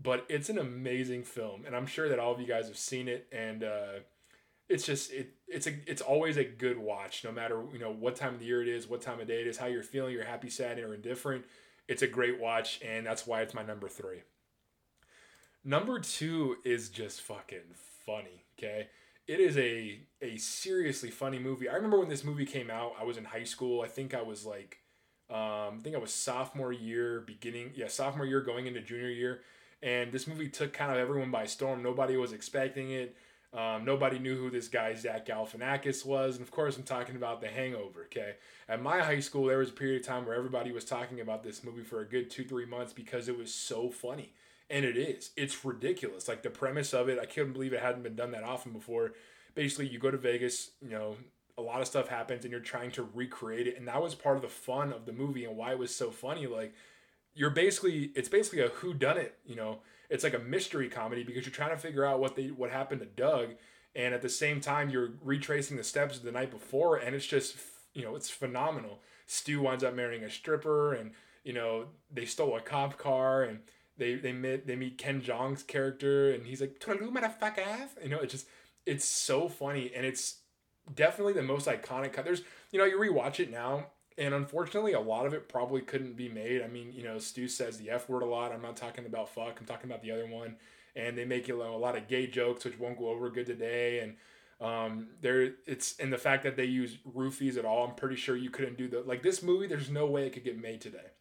but 0.00 0.24
it's 0.28 0.48
an 0.48 0.58
amazing 0.58 1.24
film, 1.24 1.64
and 1.66 1.74
I'm 1.74 1.86
sure 1.86 2.08
that 2.08 2.18
all 2.18 2.32
of 2.32 2.40
you 2.40 2.46
guys 2.46 2.68
have 2.68 2.78
seen 2.78 3.08
it, 3.08 3.26
and 3.32 3.64
uh, 3.64 4.00
it's 4.68 4.84
just 4.84 5.10
it 5.12 5.34
it's 5.46 5.66
a 5.66 5.72
it's 5.86 6.02
always 6.02 6.36
a 6.36 6.44
good 6.44 6.78
watch, 6.78 7.24
no 7.24 7.32
matter 7.32 7.62
you 7.72 7.78
know 7.78 7.92
what 7.92 8.16
time 8.16 8.34
of 8.34 8.40
the 8.40 8.46
year 8.46 8.62
it 8.62 8.68
is, 8.68 8.86
what 8.88 9.00
time 9.00 9.20
of 9.20 9.26
day 9.26 9.40
it 9.40 9.46
is, 9.46 9.56
how 9.56 9.66
you're 9.66 9.82
feeling, 9.82 10.12
you're 10.12 10.24
happy, 10.24 10.50
sad, 10.50 10.78
or 10.78 10.94
indifferent. 10.94 11.44
It's 11.88 12.02
a 12.02 12.06
great 12.06 12.38
watch, 12.38 12.80
and 12.82 13.06
that's 13.06 13.26
why 13.26 13.40
it's 13.40 13.54
my 13.54 13.62
number 13.62 13.88
three. 13.88 14.22
Number 15.64 15.98
two 15.98 16.56
is 16.64 16.90
just 16.90 17.22
fucking 17.22 17.74
funny. 18.06 18.44
Okay, 18.58 18.88
it 19.26 19.40
is 19.40 19.56
a 19.58 20.00
a 20.22 20.36
seriously 20.36 21.10
funny 21.10 21.38
movie. 21.38 21.68
I 21.68 21.74
remember 21.74 21.98
when 21.98 22.08
this 22.08 22.24
movie 22.24 22.46
came 22.46 22.70
out. 22.70 22.92
I 23.00 23.04
was 23.04 23.16
in 23.16 23.24
high 23.24 23.44
school. 23.44 23.82
I 23.82 23.88
think 23.88 24.14
I 24.14 24.22
was 24.22 24.44
like, 24.44 24.78
um, 25.30 25.36
I 25.36 25.78
think 25.82 25.96
I 25.96 25.98
was 25.98 26.12
sophomore 26.12 26.72
year, 26.72 27.22
beginning 27.26 27.72
yeah, 27.74 27.88
sophomore 27.88 28.26
year 28.26 28.40
going 28.40 28.66
into 28.66 28.80
junior 28.80 29.10
year, 29.10 29.40
and 29.82 30.12
this 30.12 30.26
movie 30.26 30.48
took 30.48 30.72
kind 30.72 30.92
of 30.92 30.98
everyone 30.98 31.30
by 31.30 31.46
storm. 31.46 31.82
Nobody 31.82 32.16
was 32.16 32.32
expecting 32.32 32.90
it. 32.90 33.16
Um, 33.52 33.84
nobody 33.84 34.18
knew 34.18 34.36
who 34.36 34.50
this 34.50 34.68
guy 34.68 34.94
Zach 34.94 35.24
Galifianakis 35.24 36.04
was, 36.04 36.36
and 36.36 36.42
of 36.42 36.50
course, 36.50 36.76
I'm 36.76 36.82
talking 36.82 37.16
about 37.16 37.40
The 37.40 37.48
Hangover. 37.48 38.02
Okay, 38.04 38.34
at 38.68 38.82
my 38.82 38.98
high 38.98 39.20
school, 39.20 39.46
there 39.46 39.58
was 39.58 39.70
a 39.70 39.72
period 39.72 40.02
of 40.02 40.06
time 40.06 40.26
where 40.26 40.34
everybody 40.34 40.70
was 40.70 40.84
talking 40.84 41.20
about 41.20 41.42
this 41.42 41.64
movie 41.64 41.82
for 41.82 42.00
a 42.00 42.04
good 42.06 42.30
two, 42.30 42.44
three 42.44 42.66
months 42.66 42.92
because 42.92 43.26
it 43.26 43.38
was 43.38 43.52
so 43.52 43.88
funny, 43.88 44.34
and 44.68 44.84
it 44.84 44.98
is. 44.98 45.30
It's 45.34 45.64
ridiculous. 45.64 46.28
Like 46.28 46.42
the 46.42 46.50
premise 46.50 46.92
of 46.92 47.08
it, 47.08 47.18
I 47.18 47.24
couldn't 47.24 47.54
believe 47.54 47.72
it 47.72 47.80
hadn't 47.80 48.02
been 48.02 48.16
done 48.16 48.32
that 48.32 48.44
often 48.44 48.72
before. 48.72 49.12
Basically, 49.54 49.88
you 49.88 49.98
go 49.98 50.10
to 50.10 50.18
Vegas, 50.18 50.72
you 50.82 50.90
know, 50.90 51.16
a 51.56 51.62
lot 51.62 51.80
of 51.80 51.86
stuff 51.86 52.08
happens, 52.08 52.44
and 52.44 52.52
you're 52.52 52.60
trying 52.60 52.90
to 52.92 53.08
recreate 53.14 53.66
it, 53.66 53.78
and 53.78 53.88
that 53.88 54.02
was 54.02 54.14
part 54.14 54.36
of 54.36 54.42
the 54.42 54.48
fun 54.48 54.92
of 54.92 55.06
the 55.06 55.12
movie 55.12 55.46
and 55.46 55.56
why 55.56 55.72
it 55.72 55.78
was 55.78 55.94
so 55.94 56.10
funny. 56.10 56.46
Like, 56.46 56.74
you're 57.38 57.50
basically, 57.50 58.10
it's 58.14 58.28
basically 58.28 58.60
a 58.60 58.68
who 58.68 58.92
done 58.92 59.16
it, 59.16 59.38
you 59.46 59.56
know 59.56 59.80
it's 60.10 60.24
like 60.24 60.34
a 60.34 60.38
mystery 60.38 60.88
comedy 60.88 61.22
because 61.22 61.44
you're 61.44 61.54
trying 61.54 61.70
to 61.70 61.76
figure 61.76 62.04
out 62.04 62.20
what 62.20 62.36
they 62.36 62.46
what 62.46 62.70
happened 62.70 63.00
to 63.00 63.06
Doug, 63.06 63.50
and 63.94 64.14
at 64.14 64.22
the 64.22 64.28
same 64.28 64.60
time 64.60 64.90
you're 64.90 65.10
retracing 65.22 65.76
the 65.76 65.84
steps 65.84 66.16
of 66.16 66.22
the 66.22 66.32
night 66.32 66.50
before, 66.50 66.96
and 66.96 67.14
it's 67.14 67.26
just 67.26 67.56
you 67.94 68.02
know 68.02 68.16
it's 68.16 68.30
phenomenal. 68.30 69.00
Stu 69.26 69.60
winds 69.60 69.84
up 69.84 69.94
marrying 69.94 70.24
a 70.24 70.30
stripper, 70.30 70.94
and 70.94 71.12
you 71.44 71.52
know 71.52 71.86
they 72.10 72.24
stole 72.24 72.56
a 72.56 72.60
cop 72.60 72.96
car, 72.98 73.42
and 73.42 73.60
they 73.96 74.14
they 74.14 74.32
meet 74.32 74.66
they 74.66 74.76
meet 74.76 74.98
Ken 74.98 75.20
Jeong's 75.20 75.62
character, 75.62 76.32
and 76.32 76.46
he's 76.46 76.60
like 76.60 76.80
"Toodaloo, 76.80 77.12
motherfucker," 77.12 77.88
you 78.02 78.08
know 78.08 78.20
it 78.20 78.30
just 78.30 78.46
it's 78.86 79.04
so 79.04 79.48
funny, 79.48 79.92
and 79.94 80.06
it's 80.06 80.38
definitely 80.94 81.34
the 81.34 81.42
most 81.42 81.66
iconic. 81.66 82.14
cut 82.14 82.24
There's 82.24 82.42
you 82.72 82.78
know 82.78 82.86
you 82.86 82.98
rewatch 82.98 83.40
it 83.40 83.50
now, 83.50 83.88
and 84.18 84.34
unfortunately, 84.34 84.92
a 84.92 85.00
lot 85.00 85.26
of 85.26 85.32
it 85.32 85.48
probably 85.48 85.80
couldn't 85.80 86.16
be 86.16 86.28
made. 86.28 86.62
I 86.62 86.66
mean, 86.66 86.92
you 86.92 87.04
know, 87.04 87.18
Stu 87.18 87.48
says 87.48 87.78
the 87.78 87.90
F 87.90 88.08
word 88.08 88.22
a 88.22 88.26
lot. 88.26 88.52
I'm 88.52 88.62
not 88.62 88.76
talking 88.76 89.06
about 89.06 89.28
fuck. 89.28 89.58
I'm 89.60 89.66
talking 89.66 89.88
about 89.88 90.02
the 90.02 90.10
other 90.10 90.26
one. 90.26 90.56
And 90.96 91.16
they 91.16 91.24
make 91.24 91.46
you 91.46 91.58
know, 91.58 91.74
a 91.74 91.78
lot 91.78 91.96
of 91.96 92.08
gay 92.08 92.26
jokes, 92.26 92.64
which 92.64 92.78
won't 92.78 92.98
go 92.98 93.08
over 93.08 93.30
good 93.30 93.46
today. 93.46 94.00
And 94.00 94.16
um, 94.60 95.08
there, 95.20 95.52
it's 95.66 95.96
and 96.00 96.12
the 96.12 96.18
fact 96.18 96.42
that 96.42 96.56
they 96.56 96.64
use 96.64 96.98
roofies 97.16 97.56
at 97.56 97.64
all. 97.64 97.86
I'm 97.86 97.94
pretty 97.94 98.16
sure 98.16 98.36
you 98.36 98.50
couldn't 98.50 98.76
do 98.76 98.88
that. 98.88 99.06
Like 99.06 99.22
this 99.22 99.42
movie, 99.42 99.68
there's 99.68 99.90
no 99.90 100.06
way 100.06 100.26
it 100.26 100.32
could 100.32 100.44
get 100.44 100.60
made 100.60 100.80
today. 100.80 101.12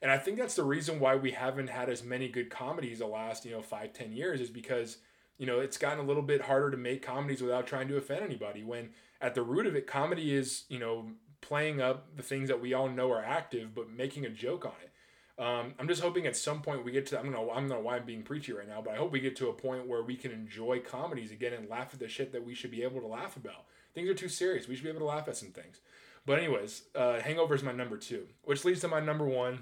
And 0.00 0.10
I 0.10 0.18
think 0.18 0.38
that's 0.38 0.54
the 0.54 0.62
reason 0.62 1.00
why 1.00 1.16
we 1.16 1.32
haven't 1.32 1.68
had 1.68 1.88
as 1.88 2.04
many 2.04 2.28
good 2.28 2.50
comedies 2.50 3.00
the 3.00 3.06
last 3.06 3.44
you 3.44 3.50
know 3.50 3.62
five 3.62 3.92
ten 3.92 4.12
years 4.12 4.40
is 4.40 4.50
because 4.50 4.98
you 5.38 5.46
know 5.46 5.58
it's 5.58 5.78
gotten 5.78 5.98
a 5.98 6.06
little 6.06 6.22
bit 6.22 6.42
harder 6.42 6.70
to 6.70 6.76
make 6.76 7.02
comedies 7.02 7.42
without 7.42 7.66
trying 7.66 7.88
to 7.88 7.96
offend 7.96 8.22
anybody. 8.22 8.62
When 8.62 8.90
at 9.20 9.34
the 9.34 9.42
root 9.42 9.66
of 9.66 9.74
it, 9.74 9.88
comedy 9.88 10.32
is 10.32 10.64
you 10.68 10.78
know 10.78 11.10
playing 11.46 11.80
up 11.80 12.16
the 12.16 12.22
things 12.22 12.48
that 12.48 12.60
we 12.60 12.74
all 12.74 12.88
know 12.88 13.10
are 13.12 13.24
active, 13.24 13.74
but 13.74 13.90
making 13.90 14.26
a 14.26 14.30
joke 14.30 14.64
on 14.64 14.72
it. 14.82 14.90
Um, 15.38 15.74
I'm 15.78 15.86
just 15.86 16.02
hoping 16.02 16.26
at 16.26 16.36
some 16.36 16.62
point 16.62 16.84
we 16.84 16.92
get 16.92 17.06
to. 17.06 17.20
I 17.20 17.22
don't 17.22 17.32
know. 17.32 17.50
I 17.50 17.56
don't 17.56 17.68
know 17.68 17.78
why 17.78 17.96
I'm 17.96 18.06
being 18.06 18.22
preachy 18.22 18.52
right 18.52 18.66
now, 18.66 18.80
but 18.82 18.94
I 18.94 18.96
hope 18.96 19.12
we 19.12 19.20
get 19.20 19.36
to 19.36 19.48
a 19.48 19.52
point 19.52 19.86
where 19.86 20.02
we 20.02 20.16
can 20.16 20.32
enjoy 20.32 20.80
comedies 20.80 21.30
again 21.30 21.52
and 21.52 21.68
laugh 21.68 21.90
at 21.92 22.00
the 22.00 22.08
shit 22.08 22.32
that 22.32 22.44
we 22.44 22.54
should 22.54 22.70
be 22.70 22.82
able 22.82 23.00
to 23.00 23.06
laugh 23.06 23.36
about. 23.36 23.66
Things 23.94 24.08
are 24.08 24.14
too 24.14 24.28
serious. 24.28 24.66
We 24.66 24.74
should 24.74 24.84
be 24.84 24.90
able 24.90 25.00
to 25.00 25.06
laugh 25.06 25.28
at 25.28 25.36
some 25.36 25.50
things. 25.50 25.80
But 26.24 26.38
anyways, 26.38 26.82
uh, 26.94 27.20
Hangover 27.20 27.54
is 27.54 27.62
my 27.62 27.72
number 27.72 27.96
two, 27.96 28.26
which 28.44 28.64
leads 28.64 28.80
to 28.80 28.88
my 28.88 29.00
number 29.00 29.26
one. 29.26 29.60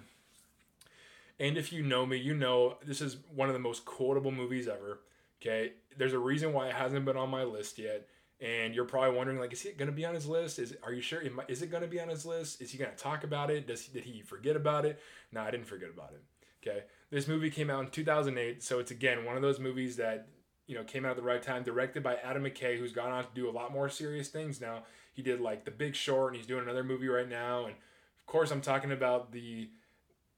And 1.39 1.59
if 1.59 1.73
you 1.73 1.83
know 1.83 2.07
me, 2.07 2.17
you 2.17 2.35
know 2.35 2.79
this 2.85 3.01
is 3.01 3.17
one 3.35 3.49
of 3.49 3.55
the 3.55 3.59
most 3.59 3.85
quotable 3.85 4.31
movies 4.31 4.69
ever. 4.69 5.01
Okay, 5.43 5.73
there's 5.99 6.15
a 6.15 6.19
reason 6.19 6.53
why 6.53 6.69
it 6.69 6.75
hasn't 6.75 7.05
been 7.05 7.17
on 7.17 7.29
my 7.29 7.43
list 7.43 7.79
yet 7.79 8.07
and 8.41 8.75
you're 8.75 8.85
probably 8.85 9.17
wondering 9.17 9.39
like 9.39 9.53
is 9.53 9.63
he 9.63 9.73
going 9.73 9.91
to 9.91 9.93
be 9.93 10.05
on 10.05 10.15
his 10.15 10.27
list? 10.27 10.59
Is 10.59 10.75
are 10.83 10.93
you 10.93 11.03
sure 11.03 11.23
is 11.49 11.63
it 11.63 11.71
going 11.71 11.83
to 11.83 11.89
be 11.89 12.01
on 12.01 12.09
his 12.09 12.27
list? 12.27 12.61
Is 12.61 12.71
he 12.71 12.79
going 12.79 12.91
to 12.91 12.97
talk 12.97 13.25
about 13.25 13.51
it? 13.51 13.67
Does 13.67 13.87
did 13.87 14.05
he 14.05 14.23
forget 14.23 14.57
about 14.57 14.85
it? 14.85 15.01
No 15.33 15.41
i 15.41 15.51
didn't 15.51 15.67
forget 15.67 15.91
about 15.91 16.13
it 16.13 16.23
okay? 16.67 16.85
This 17.11 17.29
movie 17.29 17.51
came 17.51 17.71
out 17.71 17.85
in 17.85 17.91
2008 17.91 18.63
so 18.63 18.79
it's 18.79 18.91
again 18.91 19.25
one 19.25 19.37
of 19.37 19.43
those 19.43 19.61
movies 19.61 19.97
that 19.97 20.29
you 20.67 20.75
know 20.75 20.85
came 20.85 21.05
out 21.05 21.13
at 21.13 21.17
the 21.17 21.23
right 21.23 21.43
time 21.43 21.63
directed 21.63 22.03
by 22.03 22.17
adam 22.17 22.45
mckay 22.45 22.79
who's 22.79 22.93
gone 22.93 23.13
on 23.13 23.25
to 23.25 23.31
do 23.35 23.49
a 23.49 23.53
lot 23.53 23.73
more 23.73 23.89
serious 23.89 24.29
things 24.29 24.61
now. 24.61 24.85
He 25.13 25.23
did 25.23 25.41
like 25.41 25.65
the 25.65 25.71
big 25.71 25.95
short 25.95 26.33
and 26.33 26.37
he's 26.37 26.47
doing 26.47 26.65
another 26.65 26.83
movie 26.83 27.09
right 27.09 27.29
now 27.29 27.67
and 27.67 27.75
of 27.75 28.27
course 28.27 28.51
i'm 28.51 28.61
talking 28.61 28.93
about 28.93 29.33
the 29.33 29.71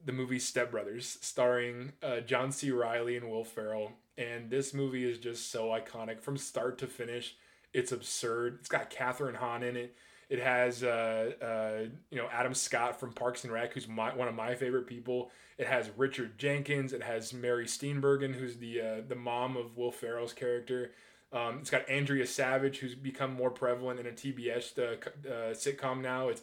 the 0.05 0.13
movie 0.13 0.39
step 0.39 0.71
brothers 0.71 1.19
starring 1.23 1.93
uh, 2.03 2.21
john 2.21 2.53
c. 2.53 2.71
Reilly 2.71 3.17
and 3.17 3.31
will 3.31 3.45
ferrell 3.45 3.93
and 4.19 4.51
this 4.51 4.75
movie 4.75 5.09
is 5.11 5.19
just 5.19 5.51
so 5.51 5.69
iconic 5.69 6.21
from 6.21 6.37
start 6.37 6.79
to 6.79 6.87
finish 6.87 7.37
it's 7.77 7.93
absurd. 7.93 8.57
It's 8.61 8.71
got 8.71 8.91
Kathryn 8.91 9.37
Hahn 9.37 9.63
in 9.63 9.77
it. 9.77 9.95
It 10.31 10.41
has 10.41 10.83
uh, 10.83 11.33
uh, 11.43 11.89
you 12.11 12.17
know 12.17 12.27
Adam 12.33 12.55
Scott 12.55 12.99
from 12.99 13.13
Parks 13.13 13.45
and 13.45 13.53
Rec, 13.53 13.75
who's 13.75 13.87
my, 13.87 14.15
one 14.15 14.29
of 14.29 14.35
my 14.35 14.55
favorite 14.55 14.87
people. 14.87 15.31
It 15.59 15.67
has 15.67 15.91
Richard 15.97 16.39
Jenkins. 16.39 16.93
It 16.93 17.03
has 17.03 17.35
Mary 17.35 17.67
Steenburgen, 17.67 18.35
who's 18.35 18.57
the 18.57 18.81
uh, 18.81 19.01
the 19.07 19.15
mom 19.15 19.57
of 19.57 19.77
Will 19.77 19.93
Ferrell's 19.93 20.33
character. 20.33 20.93
Um, 21.33 21.59
it's 21.61 21.71
got 21.71 21.89
Andrea 21.89 22.27
Savage, 22.27 22.79
who's 22.79 22.95
become 22.95 23.35
more 23.35 23.51
prevalent 23.51 24.01
in 24.01 24.07
a 24.07 24.11
TBS 24.11 24.79
uh, 24.79 25.29
uh, 25.29 25.53
sitcom 25.53 26.01
now. 26.01 26.29
It's 26.29 26.43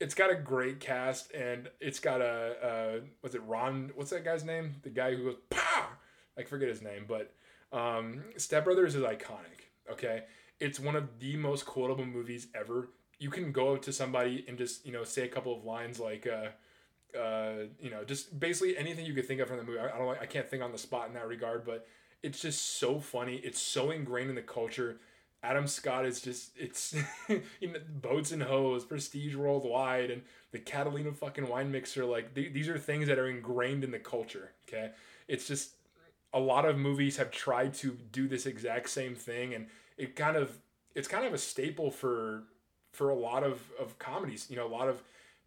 it's 0.00 0.14
got 0.14 0.30
a 0.30 0.36
great 0.36 0.80
cast, 0.80 1.32
and 1.32 1.70
it's 1.80 1.98
got 1.98 2.20
a 2.20 3.00
what's 3.22 3.34
it 3.34 3.42
Ron? 3.46 3.90
What's 3.94 4.10
that 4.10 4.24
guy's 4.24 4.44
name? 4.44 4.74
The 4.82 4.90
guy 4.90 5.14
who 5.14 5.24
goes 5.24 5.36
Pow! 5.48 5.86
I 6.38 6.42
forget 6.42 6.68
his 6.68 6.82
name, 6.82 7.06
but 7.08 7.32
um, 7.72 8.22
Step 8.36 8.64
Brothers 8.64 8.94
is 8.94 9.02
iconic. 9.02 9.70
Okay, 9.90 10.24
it's 10.60 10.80
one 10.80 10.96
of 10.96 11.18
the 11.20 11.36
most 11.36 11.66
quotable 11.66 12.06
movies 12.06 12.48
ever. 12.54 12.88
You 13.18 13.30
can 13.30 13.52
go 13.52 13.76
to 13.76 13.92
somebody 13.92 14.44
and 14.48 14.58
just 14.58 14.84
you 14.86 14.92
know 14.92 15.04
say 15.04 15.22
a 15.24 15.28
couple 15.28 15.56
of 15.56 15.64
lines 15.64 15.98
like, 15.98 16.26
uh, 16.26 17.18
uh, 17.18 17.66
you 17.80 17.90
know, 17.90 18.04
just 18.04 18.38
basically 18.38 18.76
anything 18.76 19.06
you 19.06 19.14
could 19.14 19.26
think 19.26 19.40
of 19.40 19.48
from 19.48 19.58
the 19.58 19.64
movie. 19.64 19.78
I, 19.78 19.94
I 19.94 19.98
don't, 19.98 20.18
I 20.20 20.26
can't 20.26 20.48
think 20.48 20.62
on 20.62 20.72
the 20.72 20.78
spot 20.78 21.08
in 21.08 21.14
that 21.14 21.28
regard, 21.28 21.64
but 21.64 21.86
it's 22.22 22.40
just 22.40 22.78
so 22.78 22.98
funny. 22.98 23.36
It's 23.36 23.60
so 23.60 23.90
ingrained 23.90 24.30
in 24.30 24.36
the 24.36 24.42
culture. 24.42 24.98
Adam 25.42 25.66
Scott 25.66 26.06
is 26.06 26.22
just 26.22 26.52
it's 26.56 26.94
you 27.28 27.72
know, 27.72 27.78
boats 28.00 28.32
and 28.32 28.42
hoes, 28.42 28.84
prestige 28.84 29.34
worldwide, 29.34 30.10
and 30.10 30.22
the 30.52 30.58
Catalina 30.58 31.12
fucking 31.12 31.48
wine 31.48 31.70
mixer. 31.70 32.04
Like 32.04 32.34
th- 32.34 32.52
these 32.52 32.68
are 32.68 32.78
things 32.78 33.08
that 33.08 33.18
are 33.18 33.28
ingrained 33.28 33.84
in 33.84 33.90
the 33.90 33.98
culture. 33.98 34.52
Okay, 34.66 34.90
it's 35.28 35.46
just 35.46 35.72
a 36.32 36.40
lot 36.40 36.64
of 36.64 36.78
movies 36.78 37.18
have 37.18 37.30
tried 37.30 37.74
to 37.74 37.96
do 38.10 38.26
this 38.26 38.46
exact 38.46 38.88
same 38.88 39.14
thing, 39.14 39.54
and 39.54 39.66
it 39.96 40.16
kind 40.16 40.36
of 40.36 40.58
it's 40.94 41.08
kind 41.08 41.26
of 41.26 41.34
a 41.34 41.38
staple 41.38 41.90
for 41.90 42.44
for 42.92 43.10
a 43.10 43.14
lot 43.14 43.42
of 43.42 43.60
of 43.78 43.98
comedies. 43.98 44.46
You 44.50 44.56
know, 44.56 44.66
a 44.66 44.68
lot 44.68 44.88
of 44.88 45.02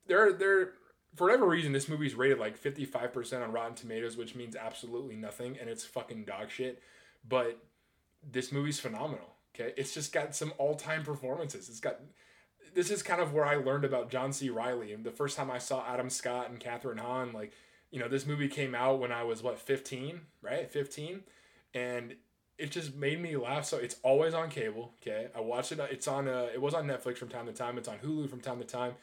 there 0.08 0.34
there 0.34 0.74
for 1.16 1.26
whatever 1.26 1.48
reason 1.48 1.72
this 1.72 1.90
movie's 1.90 2.16
rated 2.16 2.38
like 2.38 2.62
55% 2.62 3.44
on 3.44 3.52
Rotten 3.52 3.74
Tomatoes, 3.74 4.18
which 4.18 4.36
means 4.36 4.56
absolutely 4.56 5.16
nothing 5.16 5.58
and 5.60 5.70
it's 5.70 5.84
fucking 5.84 6.26
dog 6.26 6.52
shit. 6.52 6.82
But 7.28 7.58
this 8.30 8.52
movie's 8.52 8.80
phenomenal. 8.80 9.34
Okay? 9.56 9.74
It's 9.78 9.94
just 9.94 10.14
got 10.14 10.36
some 10.36 10.54
all-time 10.58 11.04
performances. 11.04 11.70
It's 11.70 11.80
got 11.80 12.00
this 12.74 12.92
is 12.92 13.02
kind 13.02 13.22
of 13.22 13.34
where 13.34 13.46
I 13.46 13.56
learned 13.56 13.86
about 13.86 14.12
John 14.12 14.32
C. 14.32 14.50
Reilly. 14.50 14.94
And 14.94 15.04
the 15.04 15.12
first 15.12 15.36
time 15.38 15.50
I 15.50 15.58
saw 15.58 15.84
Adam 15.88 16.10
Scott 16.10 16.50
and 16.50 16.60
Kathryn 16.60 17.00
Hahn, 17.00 17.34
like, 17.34 17.54
you 17.90 18.00
know, 18.00 18.08
this 18.08 18.26
movie 18.26 18.48
came 18.48 18.76
out 18.76 19.00
when 19.00 19.12
I 19.12 19.24
was 19.24 19.42
what, 19.42 19.58
15, 19.58 20.22
right? 20.42 20.70
15. 20.70 21.22
And 21.74 22.16
it 22.58 22.72
just 22.72 22.96
made 22.96 23.22
me 23.22 23.36
laugh. 23.38 23.66
So 23.66 23.78
it's 23.78 23.98
always 24.04 24.34
on 24.34 24.50
cable. 24.50 24.94
Okay, 25.02 25.28
I 25.36 25.42
watch 25.42 25.72
it. 25.72 25.80
It's 25.92 26.08
on. 26.08 26.28
Uh, 26.28 26.48
it 26.54 26.62
was 26.62 26.74
on 26.74 26.88
Netflix 26.88 27.18
from 27.18 27.30
time 27.30 27.46
to 27.46 27.54
time. 27.54 27.78
It's 27.78 27.88
on 27.88 27.98
Hulu 28.00 28.30
from 28.30 28.42
time 28.42 28.60
to 28.60 28.66
time. 28.66 28.94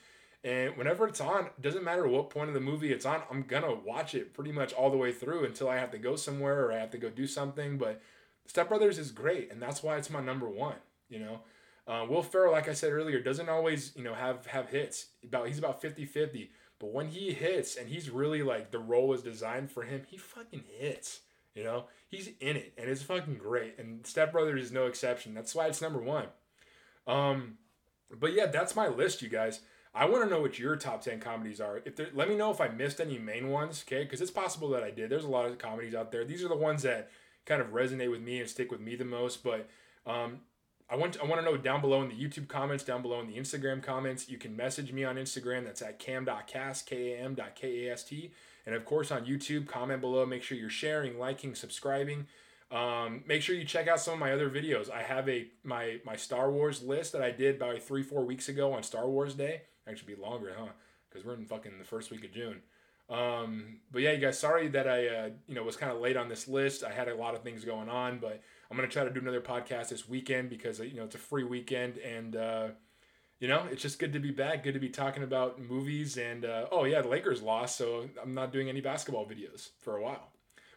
And 0.43 0.77
whenever 0.77 1.09
it's 1.09 1.23
on, 1.23 1.49
doesn't 1.59 1.85
matter 1.85 2.07
what 2.07 2.29
point 2.29 2.49
of 2.49 2.55
the 2.55 2.61
movie 2.61 2.93
it's 2.93 3.07
on, 3.07 3.23
I'm 3.31 3.45
gonna 3.45 3.75
watch 3.75 4.14
it 4.14 4.35
pretty 4.35 4.53
much 4.53 4.75
all 4.75 4.90
the 4.90 4.97
way 4.97 5.11
through 5.11 5.47
until 5.47 5.71
I 5.71 5.79
have 5.79 5.90
to 5.93 5.99
go 5.99 6.17
somewhere 6.17 6.67
or 6.67 6.73
I 6.73 6.79
have 6.79 6.90
to 6.90 6.99
go 6.99 7.09
do 7.09 7.27
something. 7.27 7.79
But 7.79 8.03
Step 8.47 8.69
Brothers 8.69 8.99
is 8.99 9.11
great, 9.11 9.51
and 9.51 9.61
that's 9.61 9.83
why 9.83 9.97
it's 9.97 10.11
my 10.11 10.21
number 10.21 10.49
one. 10.49 10.77
You 11.09 11.21
know, 11.21 11.40
uh, 11.87 12.07
Will 12.09 12.23
Ferrell, 12.23 12.53
like 12.53 12.69
I 12.69 12.75
said 12.75 12.93
earlier, 12.93 13.21
doesn't 13.21 13.49
always 13.49 13.93
you 13.97 14.05
know 14.05 14.14
have 14.14 14.45
have 14.47 14.69
hits. 14.69 15.07
About 15.25 15.47
he's 15.49 15.59
about 15.59 15.81
50-50. 15.81 16.51
But 16.79 16.93
when 16.93 17.09
he 17.09 17.33
hits, 17.33 17.77
and 17.77 17.88
he's 17.88 18.11
really 18.11 18.43
like 18.43 18.71
the 18.71 18.79
role 18.79 19.14
is 19.14 19.23
designed 19.23 19.71
for 19.71 19.85
him, 19.85 20.03
he 20.07 20.19
fucking 20.19 20.64
hits. 20.79 21.21
You 21.55 21.64
know, 21.64 21.85
he's 22.09 22.31
in 22.40 22.57
it, 22.57 22.75
and 22.77 22.90
it's 22.90 23.03
fucking 23.03 23.38
great. 23.38 23.79
And 23.79 24.07
Step 24.07 24.33
Brothers 24.33 24.64
is 24.64 24.73
no 24.73 24.87
exception. 24.87 25.35
That's 25.35 25.55
why 25.55 25.67
it's 25.67 25.81
number 25.81 26.01
one. 26.01 26.27
Um, 27.07 27.59
but 28.11 28.33
yeah, 28.33 28.47
that's 28.47 28.75
my 28.75 28.88
list, 28.88 29.23
you 29.23 29.29
guys. 29.29 29.61
I 29.95 30.07
want 30.07 30.25
to 30.25 30.31
know 30.31 30.40
what 30.40 30.59
your 30.59 30.75
top 30.75 31.03
10 31.03 31.21
comedies 31.21 31.61
are. 31.61 31.81
If 31.85 31.95
there, 31.95 32.09
let 32.12 32.29
me 32.29 32.35
know 32.35 32.51
if 32.51 32.61
I 32.61 32.67
missed 32.67 33.01
any 33.01 33.19
main 33.19 33.49
ones, 33.51 33.85
okay? 33.87 34.03
Because 34.03 34.21
it's 34.21 34.31
possible 34.31 34.69
that 34.71 34.83
I 34.83 34.90
did. 34.90 35.09
There's 35.09 35.25
a 35.25 35.29
lot 35.29 35.47
of 35.47 35.57
comedies 35.59 35.95
out 35.95 36.11
there. 36.11 36.25
These 36.25 36.43
are 36.43 36.49
the 36.49 36.57
ones 36.57 36.83
that 36.83 37.11
kind 37.47 37.61
of 37.61 37.69
resonate 37.69 38.11
with 38.11 38.21
me 38.21 38.40
and 38.40 38.49
stick 38.49 38.73
with 38.73 38.81
me 38.81 38.97
the 38.97 39.05
most. 39.05 39.45
But 39.45 39.69
um, 40.05 40.40
I 40.90 40.97
want 40.97 41.17
I 41.23 41.27
want 41.27 41.40
to 41.40 41.45
know 41.45 41.57
down 41.57 41.81
below 41.81 42.03
in 42.03 42.09
the 42.09 42.14
YouTube 42.14 42.49
comments, 42.49 42.83
down 42.83 43.03
below 43.03 43.21
in 43.21 43.29
the 43.29 43.37
Instagram 43.37 43.83
comments. 43.83 44.29
You 44.29 44.37
can 44.37 44.57
message 44.57 44.93
me 44.93 45.05
on 45.05 45.14
Instagram. 45.14 45.64
That's 45.64 45.83
at 45.83 46.01
kam.kast, 46.01 46.87
K-A-M.K-A-S-T. 46.87 48.33
And 48.66 48.74
of 48.74 48.85
course 48.85 49.11
on 49.11 49.27
YouTube, 49.27 49.66
comment 49.66 50.00
below. 50.00 50.24
Make 50.24 50.42
sure 50.42 50.57
you're 50.57 50.70
sharing, 50.70 51.18
liking, 51.18 51.55
subscribing. 51.55 52.27
Um, 52.70 53.22
make 53.27 53.42
sure 53.42 53.55
you 53.55 53.64
check 53.64 53.88
out 53.88 54.00
some 54.00 54.14
of 54.14 54.20
my 54.20 54.33
other 54.33 54.50
videos. 54.50 54.90
I 54.90 55.03
have 55.03 55.29
a 55.29 55.46
my 55.62 56.00
my 56.05 56.16
Star 56.16 56.50
Wars 56.50 56.83
list 56.83 57.12
that 57.12 57.22
I 57.22 57.31
did 57.31 57.57
about 57.57 57.81
three 57.83 58.03
four 58.03 58.24
weeks 58.24 58.48
ago 58.48 58.72
on 58.72 58.83
Star 58.83 59.09
Wars 59.09 59.35
Day. 59.35 59.62
Actually, 59.87 60.14
be 60.14 60.20
longer, 60.20 60.55
huh? 60.59 60.72
Because 61.09 61.24
we're 61.24 61.35
in 61.35 61.44
fucking 61.44 61.79
the 61.79 61.85
first 61.85 62.11
week 62.11 62.24
of 62.24 62.33
June. 62.33 62.62
Um, 63.11 63.81
but 63.92 64.00
yeah, 64.00 64.12
you 64.12 64.18
guys, 64.18 64.38
sorry 64.38 64.68
that 64.68 64.88
I 64.88 65.07
uh, 65.07 65.29
you 65.46 65.55
know 65.55 65.62
was 65.62 65.77
kind 65.77 65.92
of 65.92 66.00
late 66.00 66.16
on 66.16 66.29
this 66.29 66.48
list. 66.48 66.83
I 66.85 66.90
had 66.90 67.09
a 67.09 67.14
lot 67.14 67.35
of 67.35 67.42
things 67.42 67.64
going 67.64 67.90
on, 67.90 68.18
but 68.18 68.42
I'm 68.70 68.77
gonna 68.77 68.88
try 68.88 69.05
to 69.05 69.11
do 69.11 69.20
another 69.20 69.42
podcast 69.42 69.90
this 69.90 70.09
weekend 70.09 70.48
because 70.48 70.81
you 70.81 70.94
know 70.94 71.05
it's 71.05 71.14
a 71.14 71.18
free 71.18 71.44
weekend 71.44 71.98
and. 71.98 72.37
Uh, 72.37 72.68
you 73.40 73.49
know, 73.49 73.66
it's 73.70 73.83
just 73.83 73.99
good 73.99 74.12
to 74.12 74.18
be 74.18 74.31
back. 74.31 74.62
Good 74.62 74.75
to 74.75 74.81
be 74.81 74.88
talking 74.88 75.23
about 75.23 75.61
movies. 75.61 76.16
And 76.16 76.44
uh, 76.44 76.66
oh, 76.70 76.85
yeah, 76.85 77.03
the 77.03 77.09
Lakers 77.09 77.42
lost, 77.42 77.77
so 77.77 78.09
I'm 78.23 78.35
not 78.35 78.53
doing 78.53 78.68
any 78.68 78.81
basketball 78.81 79.27
videos 79.27 79.70
for 79.81 79.97
a 79.97 80.03
while, 80.03 80.29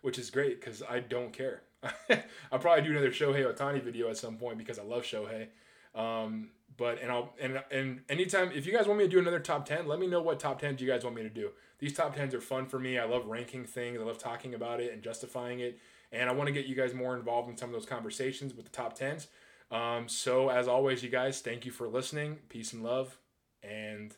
which 0.01 0.17
is 0.19 0.29
great 0.29 0.59
because 0.59 0.81
I 0.81 0.99
don't 0.99 1.31
care. 1.31 1.61
I'll 2.51 2.59
probably 2.59 2.83
do 2.83 2.91
another 2.91 3.11
Shohei 3.11 3.45
Ohtani 3.45 3.83
video 3.83 4.09
at 4.09 4.17
some 4.17 4.37
point 4.37 4.57
because 4.57 4.79
I 4.79 4.83
love 4.83 5.03
Shohei. 5.03 5.47
Um, 5.95 6.49
but 6.77 7.01
and 7.01 7.11
I'll 7.11 7.33
and 7.41 7.61
and 7.71 8.01
anytime 8.07 8.51
if 8.53 8.65
you 8.65 8.73
guys 8.73 8.87
want 8.87 8.99
me 8.99 9.05
to 9.05 9.09
do 9.09 9.19
another 9.19 9.39
top 9.39 9.65
ten, 9.65 9.87
let 9.87 9.99
me 9.99 10.07
know 10.07 10.21
what 10.21 10.39
top 10.39 10.59
tens 10.59 10.79
you 10.79 10.87
guys 10.87 11.03
want 11.03 11.15
me 11.15 11.23
to 11.23 11.29
do. 11.29 11.49
These 11.79 11.93
top 11.93 12.15
tens 12.15 12.33
are 12.33 12.41
fun 12.41 12.67
for 12.67 12.79
me. 12.79 12.97
I 12.97 13.05
love 13.05 13.25
ranking 13.25 13.65
things. 13.65 13.99
I 13.99 14.03
love 14.03 14.17
talking 14.17 14.53
about 14.53 14.79
it 14.79 14.93
and 14.93 15.01
justifying 15.01 15.59
it. 15.59 15.79
And 16.11 16.29
I 16.29 16.33
want 16.33 16.47
to 16.47 16.53
get 16.53 16.65
you 16.65 16.75
guys 16.75 16.93
more 16.93 17.15
involved 17.15 17.49
in 17.49 17.57
some 17.57 17.69
of 17.69 17.73
those 17.73 17.85
conversations 17.85 18.53
with 18.53 18.65
the 18.65 18.71
top 18.71 18.93
tens. 18.93 19.27
Um, 19.71 20.07
so 20.07 20.49
as 20.49 20.67
always, 20.67 21.03
you 21.03 21.09
guys, 21.09 21.41
thank 21.41 21.65
you 21.65 21.71
for 21.71 21.87
listening. 21.87 22.39
Peace 22.49 22.73
and 22.73 22.83
love, 22.83 23.17
and 23.63 24.15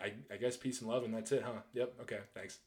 I 0.00 0.14
I 0.32 0.36
guess 0.36 0.56
peace 0.56 0.80
and 0.80 0.90
love, 0.90 1.04
and 1.04 1.14
that's 1.14 1.32
it, 1.32 1.42
huh? 1.44 1.62
Yep. 1.74 1.94
Okay. 2.02 2.20
Thanks. 2.34 2.58